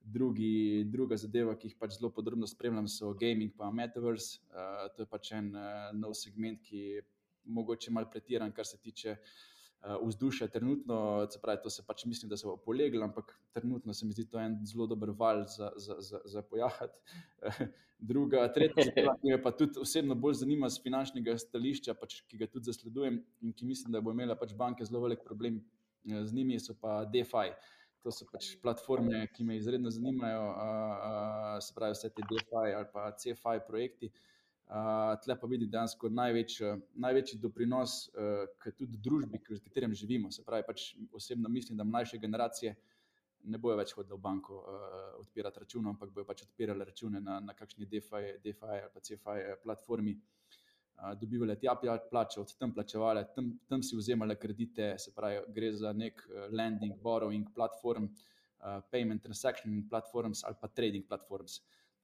[0.00, 4.40] Drugi, druga zadeva, ki jih pač zelo podrobno spremljam, so gaming in metaverse.
[4.48, 7.02] Uh, to je pač en uh, nov segment, ki je
[7.44, 9.50] mogoče malo pretiran, kar se tiče uh,
[10.02, 10.48] vzdušja.
[10.48, 14.12] Trenutno, se pravi, to se pač mislim, da se bo poleglo, ampak trenutno se mi
[14.12, 16.98] zdi to en zelo dober val za, za, za, za pojahati.
[18.00, 22.38] Druga, tretja stvar, ki me pa tudi osebno bolj zanima z finančnega stališča, pač, ki
[22.40, 26.24] ga tudi zasledujem in ki mislim, da bo imela pač banke zelo velik problem eh,
[26.24, 27.52] z njimi, so pa DeFi.
[28.00, 30.68] To so pač platforme, ki me izredno zanimajo, a,
[31.08, 31.10] a,
[31.60, 34.08] se pravi, vse te DeFi ali pa CFI projekti.
[35.24, 36.60] Tle pa vidim dejansko največ,
[36.94, 40.30] največji doprinos k tudi družbi, v katerem živimo.
[40.30, 42.76] Se pravi, pač osebno mislim, da mlajše generacije
[43.44, 47.38] ne bojo več hodili v banko uh, odpirati računov, ampak bojo pač odpirali račune na,
[47.40, 50.16] na kakšni DeFi, DeFi ali pa CFI platformi.
[51.00, 51.74] Uh, dobivali tja
[52.10, 56.20] plače, od tam plačevali, tam, tam si vzemali kredite, se pravi, gre za nek
[56.52, 61.60] lending, borrowing platform, uh, payment transaction platforms ali pa trading platforms.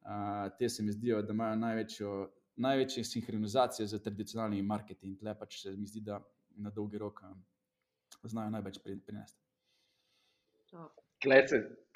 [0.07, 2.11] Uh, te se mi zdijo, da imajo največjo,
[2.57, 5.19] največjo sinhronizacijo z tradicionalnimi marketingi.
[5.21, 6.21] Tle pač se mi zdi, da
[6.63, 7.43] na dolgi rok um,
[8.25, 9.41] znajo največ prinesti.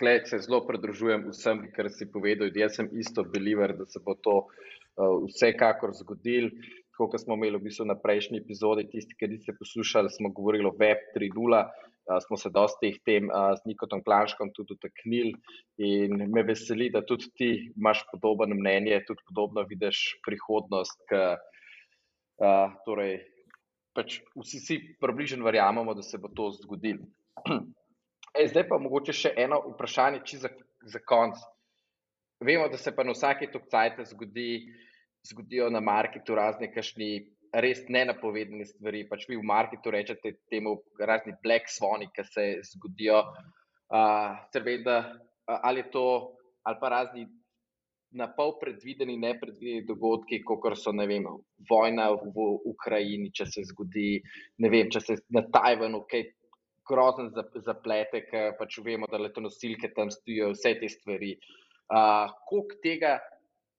[0.00, 2.52] Klej se zelo pridružujem vsem, kar si povedal.
[2.56, 6.50] Jaz sem isto believer, da se bo to uh, vsekakor zgodil.
[7.00, 10.74] Kot smo imeli v bistvu na prejšnji epizodi, tisti, ki ste poslušali, smo govorili o
[10.76, 11.70] Web 3.0, uh,
[12.26, 15.34] smo se dosti teh tem z Nikotom Klanškom tudi dotaknili
[15.78, 20.98] in me veseli, da tudi ti imaš podobno mnenje, tudi podobno vidiš prihodnost.
[21.10, 21.20] K,
[22.40, 23.20] uh, torej,
[23.94, 27.06] pač vsi si približno verjamemo, da se bo to zgodilo.
[28.30, 30.48] E, zdaj pa mogoče še eno vprašanje, če za,
[30.86, 31.40] za konc.
[32.46, 34.70] Vemo, da se pa na vsake tokcajte zgodi,
[35.26, 39.04] zgodijo na marketu razne kašni res nenapovedane stvari.
[39.08, 43.24] Pač vi v marketu rečete temu razni black swani, ki se zgodijo.
[43.90, 45.02] Uh, veda,
[45.46, 46.06] ali je to,
[46.62, 47.26] ali pa razni
[48.12, 51.26] na pol predvideni, nepredvideni dogodki, kot so vem,
[51.70, 54.20] vojna v, Ukrajini, če se zgodi,
[54.58, 56.26] ne vem, če se na Tajvanu kaj
[56.90, 57.30] grozen
[57.62, 61.36] zapletek, pač vemo, da letonosilke tam stojijo, vse te stvari.
[61.90, 63.18] Uh, koliko tega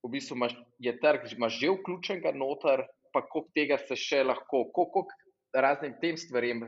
[0.04, 4.66] v bistvu imaš, je trg, imaš že vključenega noter, pa koliko tega se še lahko,
[4.76, 5.06] koliko
[5.54, 6.66] raznim tem stvarem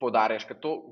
[0.00, 0.48] podarjaš.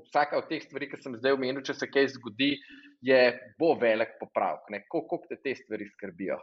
[0.07, 2.55] Vsaka od teh stvari, ki sem zdaj omenil, če se kaj zgodi,
[3.03, 3.21] je
[3.59, 4.87] bo velik popravek.
[4.89, 6.39] Koliko te te stvari skrbijo?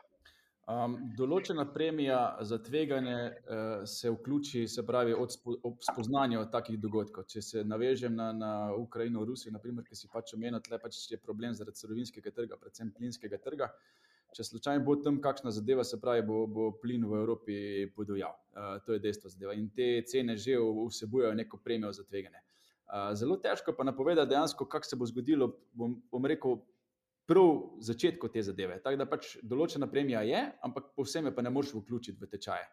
[0.70, 7.26] Um, določena premija za tveganje uh, se vključi, se pravi, od spo, spoznanja takih dogodkov.
[7.32, 11.18] Če se navežem na, na Ukrajino, Rusijo, naprimer, ki si pač omenil, tle pač je
[11.18, 13.70] problem zaradi surovinskega trga, predvsem plinskega trga.
[14.36, 17.54] Če slučajno bo tam kakšna zadeva, se pravi, bo, bo plin v Evropi
[17.96, 18.36] podojal.
[18.54, 19.54] Uh, to je dejstvo zadeva.
[19.58, 22.42] In te cene že vsebujejo neko premijo za tveganje.
[22.90, 26.60] Uh, zelo težko pa napovedati dejansko, kaj se bo zgodilo, bom, bom rekel,
[27.30, 28.80] prav začetku te zadeve.
[28.82, 32.66] Tako da pač določena premija je, ampak povsem je pa ne moreš vključiti v tečaje.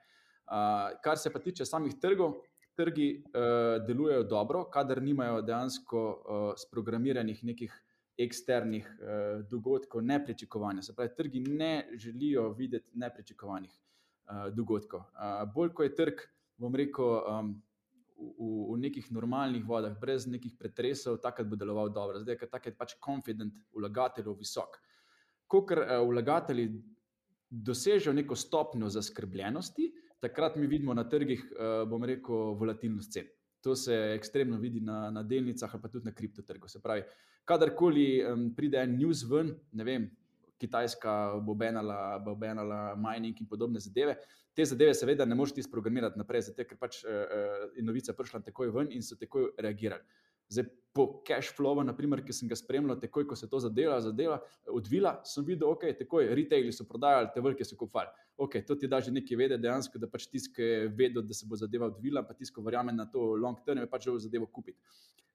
[0.47, 2.39] Uh, kar se pa tiče samih trgov,
[2.77, 7.73] trgi uh, delujejo dobro, kadar nimajo dejansko uh, sprogramiranih nekih
[8.17, 10.81] eksternih uh, dogodkov, nepričakovanja.
[10.81, 14.99] Se pravi, trgi ne želijo videti nepričakovanih uh, dogodkov.
[14.99, 16.25] Uh, bolj ko je trg,
[16.57, 17.53] bom rekel, um,
[18.17, 22.19] v, v nekih normalnih vodah, brez nekih pretresov, takrat bo deloval dobro.
[22.19, 24.79] Zdaj, ker takrat je pač confident vlagateljev visok.
[25.47, 26.71] Ko ker uh, vlagatelji
[27.49, 33.29] dosežejo neko stopnjo zaskrbljenosti, takrat mi vidimo na trgih, uh, bom rekel, volatilnost cen.
[33.61, 36.69] To se ekstremno vidi na, na delnicah, pa tudi na kriptotrgu.
[36.69, 37.03] Se pravi,
[37.47, 40.09] kadarkoli um, pride en news ven, ne vem,
[40.57, 41.11] Kitajska
[41.45, 44.15] bo benala, bo benala mining in podobne zadeve,
[44.57, 48.41] te zadeve, seveda, ne moreš ti sprogramirati naprej, zato ker pač uh, je novica prišla
[48.47, 50.01] takoj ven in so takoj reagirali.
[50.49, 54.39] Zdaj, po cash flowu, naprimer, ki sem ga spremljal, takoj, ko se to zadeva, zadeva
[54.73, 58.09] odvila, sem videl, okay, so retaili prodajali, te velike so kupali.
[58.37, 61.45] Okay, to ti da že nekaj vedeti, dejansko, da pač tisti, ki vedo, da se
[61.45, 64.49] bo zadeva odvila, pa tisti, ki verjame na to long term, je pač želel zadevo
[64.49, 64.77] kupiti.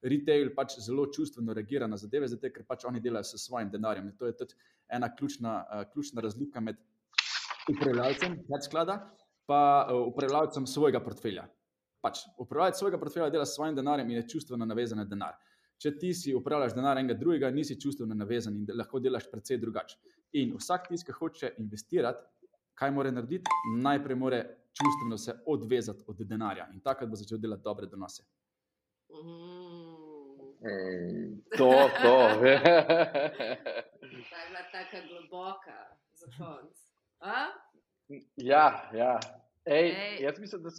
[0.02, 4.10] Retail pač zelo čustveno reagira na zadeve, zato ker pač oni delajo s svojim denarjem.
[4.10, 4.58] In to je tudi
[4.90, 6.82] ena ključna, uh, ključna razlika med
[7.70, 8.98] upravljalcem sklada,
[9.46, 11.46] pa uh, upravljalcem svojega portfelja.
[12.02, 15.36] Pač, upravljalec svojega portfelja dela s svojim denarjem in je čustveno navezan na denar.
[15.78, 19.98] Če ti si upravljaš denar enega drugega, nisi čustveno navezan in lahko delaš precej drugače.
[20.42, 22.22] In vsak tisti, ki hoče investirati,
[22.78, 23.50] kaj mora narediti?
[23.82, 24.42] Najprej mora
[24.72, 28.22] čustveno se odvezati od denarja in takrat bo začel delati dobre donose.
[29.12, 29.82] Mm,
[31.58, 31.70] to,
[32.02, 32.16] to.
[34.30, 35.78] Ta je bila tako globoka
[36.12, 36.76] za konc.
[38.36, 39.20] Ja, ja.
[39.64, 40.22] Ej, Ej.
[40.22, 40.70] Jaz mislim, da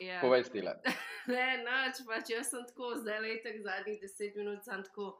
[0.00, 0.20] ja.
[0.20, 0.76] povej stila.
[1.32, 5.16] ne, noč, pač jaz sem tako, zdaj le tako zadnjih deset minut, sem tako.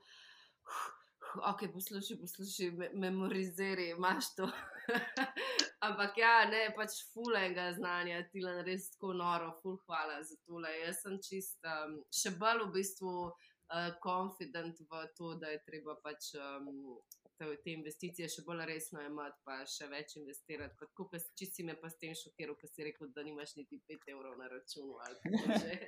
[1.51, 4.47] Ok, poslušaj, poslušaj, me, memoriziraj, imaš to.
[5.87, 10.71] Ampak ja, ne, pač fulega znanja, ti le res tako noro, ful hvala za tole.
[10.85, 15.99] Jaz sem čist, um, še bolj v bistvu uh, confident v to, da je treba
[16.05, 16.97] pač um,
[17.39, 20.77] te, investicije še bolj resno imeti, pa še več investirati.
[20.81, 23.81] Kot kupe, če si me pa s tem šokiral, ker si rekel, da nimaš niti
[23.91, 25.79] 5 evrov na računu ali pa že.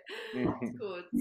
[0.81, 1.13] Kot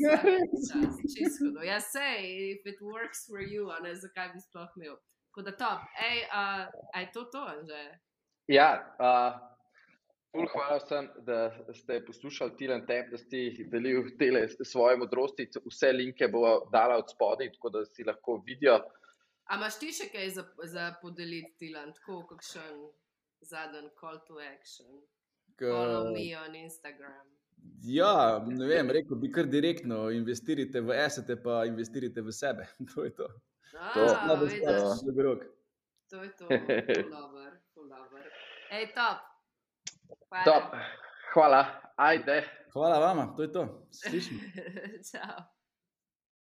[0.70, 1.52] čas, čisto.
[1.66, 4.98] Ja, sej, if it works for you, a ne zakaj bi sploh imel.
[5.32, 6.66] Tako da top, ej, uh,
[6.98, 7.84] aj to to, že.
[8.48, 9.38] Ja, uh,
[10.38, 13.38] Hvala vsem, da ste poslušali Tilan Tep, da ste
[13.72, 14.12] delili
[14.64, 15.48] svoje modrosti.
[15.66, 18.78] Vse linke bomo dala od spodaj, tako da si lahko vidijo
[19.50, 22.82] A imaš ti še kaj za, za podeliti, Tilan, tako kakšen
[23.42, 24.90] zadnji call to action?
[25.60, 27.26] Follow me on Instagram.
[27.84, 32.68] Ja, ne vem, rekel bi kar direktno, investirite v esete, pa investirite v sebe.
[32.94, 33.28] To je to.
[33.80, 34.62] A, To- vidiš,
[35.02, 35.42] Šlogrok.
[36.10, 36.46] to je to.
[37.10, 38.30] Dober, dober.
[38.72, 39.24] Ej, top.
[40.30, 40.46] Hvala.
[40.46, 40.76] Top.
[41.34, 41.62] Hvala,
[41.98, 42.44] ajde.
[42.74, 43.64] Hvala vama, to je to.
[43.92, 44.40] Slišimo.
[45.12, 45.57] Čau.